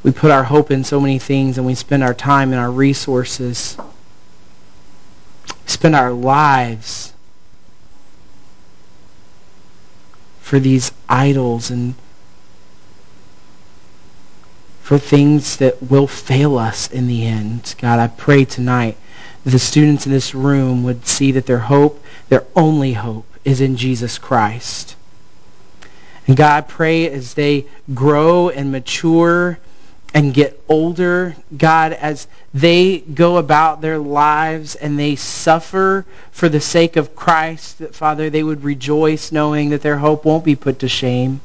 We 0.02 0.10
put 0.10 0.30
our 0.30 0.44
hope 0.44 0.70
in 0.70 0.82
so 0.82 0.98
many 0.98 1.18
things 1.18 1.56
and 1.56 1.66
we 1.66 1.74
spend 1.74 2.02
our 2.02 2.14
time 2.14 2.52
and 2.52 2.60
our 2.60 2.70
resources 2.70 3.76
spend 5.66 5.94
our 5.94 6.12
lives 6.12 7.12
for 10.40 10.58
these 10.58 10.90
idols 11.08 11.70
and 11.70 11.94
for 14.82 14.98
things 14.98 15.58
that 15.58 15.80
will 15.80 16.08
fail 16.08 16.58
us 16.58 16.90
in 16.90 17.06
the 17.06 17.24
end. 17.24 17.76
God, 17.80 18.00
I 18.00 18.08
pray 18.08 18.44
tonight 18.44 18.96
that 19.44 19.50
the 19.50 19.58
students 19.58 20.06
in 20.06 20.12
this 20.12 20.34
room 20.34 20.82
would 20.82 21.06
see 21.06 21.30
that 21.32 21.46
their 21.46 21.60
hope, 21.60 22.02
their 22.28 22.44
only 22.56 22.94
hope, 22.94 23.26
is 23.44 23.60
in 23.60 23.76
Jesus 23.76 24.18
Christ. 24.18 24.96
And 26.26 26.36
God, 26.36 26.56
I 26.56 26.60
pray 26.62 27.08
as 27.08 27.34
they 27.34 27.66
grow 27.94 28.48
and 28.48 28.72
mature 28.72 29.60
and 30.12 30.34
get 30.34 30.60
older, 30.68 31.36
God, 31.56 31.92
as 31.92 32.26
they 32.52 32.98
go 32.98 33.36
about 33.36 33.80
their 33.80 33.98
lives 33.98 34.74
and 34.74 34.98
they 34.98 35.14
suffer 35.14 36.04
for 36.32 36.48
the 36.48 36.60
sake 36.60 36.96
of 36.96 37.14
Christ, 37.14 37.78
that, 37.78 37.94
Father, 37.94 38.28
they 38.28 38.42
would 38.42 38.64
rejoice 38.64 39.30
knowing 39.30 39.70
that 39.70 39.82
their 39.82 39.98
hope 39.98 40.24
won't 40.24 40.44
be 40.44 40.56
put 40.56 40.80
to 40.80 40.88
shame. 40.88 41.40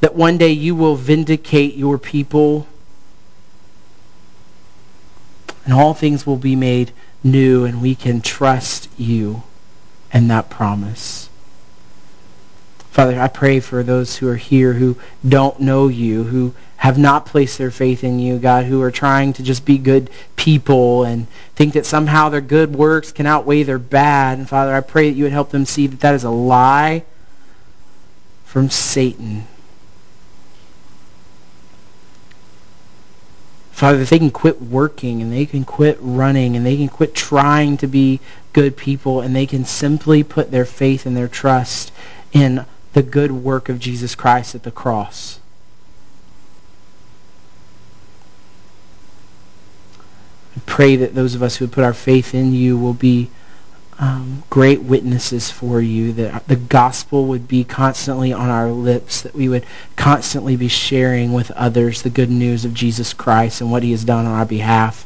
That 0.00 0.14
one 0.14 0.38
day 0.38 0.52
you 0.52 0.76
will 0.76 0.94
vindicate 0.94 1.74
your 1.74 1.98
people 1.98 2.68
and 5.64 5.74
all 5.74 5.92
things 5.92 6.26
will 6.26 6.36
be 6.36 6.56
made 6.56 6.92
new 7.22 7.64
and 7.64 7.82
we 7.82 7.94
can 7.94 8.20
trust 8.20 8.88
you 8.96 9.42
and 10.12 10.30
that 10.30 10.48
promise. 10.48 11.28
Father, 12.98 13.20
I 13.20 13.28
pray 13.28 13.60
for 13.60 13.84
those 13.84 14.16
who 14.16 14.28
are 14.28 14.34
here 14.34 14.72
who 14.72 14.96
don't 15.28 15.60
know 15.60 15.86
you, 15.86 16.24
who 16.24 16.52
have 16.78 16.98
not 16.98 17.26
placed 17.26 17.56
their 17.56 17.70
faith 17.70 18.02
in 18.02 18.18
you, 18.18 18.38
God, 18.38 18.64
who 18.64 18.82
are 18.82 18.90
trying 18.90 19.32
to 19.34 19.44
just 19.44 19.64
be 19.64 19.78
good 19.78 20.10
people 20.34 21.04
and 21.04 21.28
think 21.54 21.74
that 21.74 21.86
somehow 21.86 22.28
their 22.28 22.40
good 22.40 22.74
works 22.74 23.12
can 23.12 23.24
outweigh 23.24 23.62
their 23.62 23.78
bad. 23.78 24.38
And 24.38 24.48
Father, 24.48 24.74
I 24.74 24.80
pray 24.80 25.08
that 25.08 25.16
you 25.16 25.22
would 25.22 25.32
help 25.32 25.50
them 25.50 25.64
see 25.64 25.86
that 25.86 26.00
that 26.00 26.16
is 26.16 26.24
a 26.24 26.30
lie 26.30 27.04
from 28.44 28.68
Satan. 28.68 29.46
Father, 33.70 34.04
they 34.04 34.18
can 34.18 34.32
quit 34.32 34.60
working 34.60 35.22
and 35.22 35.32
they 35.32 35.46
can 35.46 35.64
quit 35.64 35.98
running 36.00 36.56
and 36.56 36.66
they 36.66 36.76
can 36.76 36.88
quit 36.88 37.14
trying 37.14 37.76
to 37.76 37.86
be 37.86 38.18
good 38.52 38.76
people 38.76 39.20
and 39.20 39.36
they 39.36 39.46
can 39.46 39.64
simply 39.64 40.24
put 40.24 40.50
their 40.50 40.64
faith 40.64 41.06
and 41.06 41.16
their 41.16 41.28
trust 41.28 41.92
in 42.32 42.66
the 42.92 43.02
good 43.02 43.30
work 43.30 43.68
of 43.68 43.78
Jesus 43.78 44.14
Christ 44.14 44.54
at 44.54 44.62
the 44.62 44.70
cross. 44.70 45.40
I 50.56 50.60
pray 50.66 50.96
that 50.96 51.14
those 51.14 51.34
of 51.34 51.42
us 51.42 51.56
who 51.56 51.68
put 51.68 51.84
our 51.84 51.94
faith 51.94 52.34
in 52.34 52.52
you 52.52 52.76
will 52.76 52.94
be 52.94 53.30
um, 54.00 54.44
great 54.48 54.82
witnesses 54.82 55.50
for 55.50 55.80
you, 55.80 56.12
that 56.14 56.46
the 56.46 56.56
gospel 56.56 57.26
would 57.26 57.48
be 57.48 57.64
constantly 57.64 58.32
on 58.32 58.48
our 58.48 58.70
lips, 58.70 59.22
that 59.22 59.34
we 59.34 59.48
would 59.48 59.66
constantly 59.96 60.56
be 60.56 60.68
sharing 60.68 61.32
with 61.32 61.50
others 61.52 62.02
the 62.02 62.10
good 62.10 62.30
news 62.30 62.64
of 62.64 62.74
Jesus 62.74 63.12
Christ 63.12 63.60
and 63.60 63.70
what 63.70 63.82
he 63.82 63.90
has 63.90 64.04
done 64.04 64.24
on 64.26 64.32
our 64.32 64.46
behalf. 64.46 65.04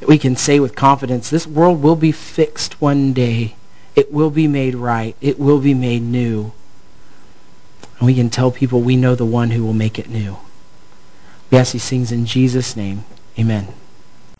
That 0.00 0.08
we 0.08 0.18
can 0.18 0.36
say 0.36 0.58
with 0.58 0.74
confidence, 0.74 1.30
this 1.30 1.46
world 1.46 1.80
will 1.80 1.96
be 1.96 2.12
fixed 2.12 2.80
one 2.80 3.12
day. 3.12 3.54
It 3.94 4.12
will 4.12 4.30
be 4.30 4.48
made 4.48 4.74
right. 4.74 5.16
It 5.20 5.38
will 5.38 5.60
be 5.60 5.74
made 5.74 6.02
new. 6.02 6.52
And 7.98 8.06
we 8.06 8.14
can 8.14 8.30
tell 8.30 8.50
people 8.50 8.80
we 8.80 8.96
know 8.96 9.14
the 9.14 9.24
one 9.24 9.50
who 9.50 9.64
will 9.64 9.72
make 9.72 9.98
it 9.98 10.08
new. 10.08 10.36
We 11.50 11.58
ask 11.58 11.72
these 11.72 11.88
things 11.88 12.10
in 12.10 12.26
Jesus' 12.26 12.76
name. 12.76 13.04
Amen. 13.38 13.68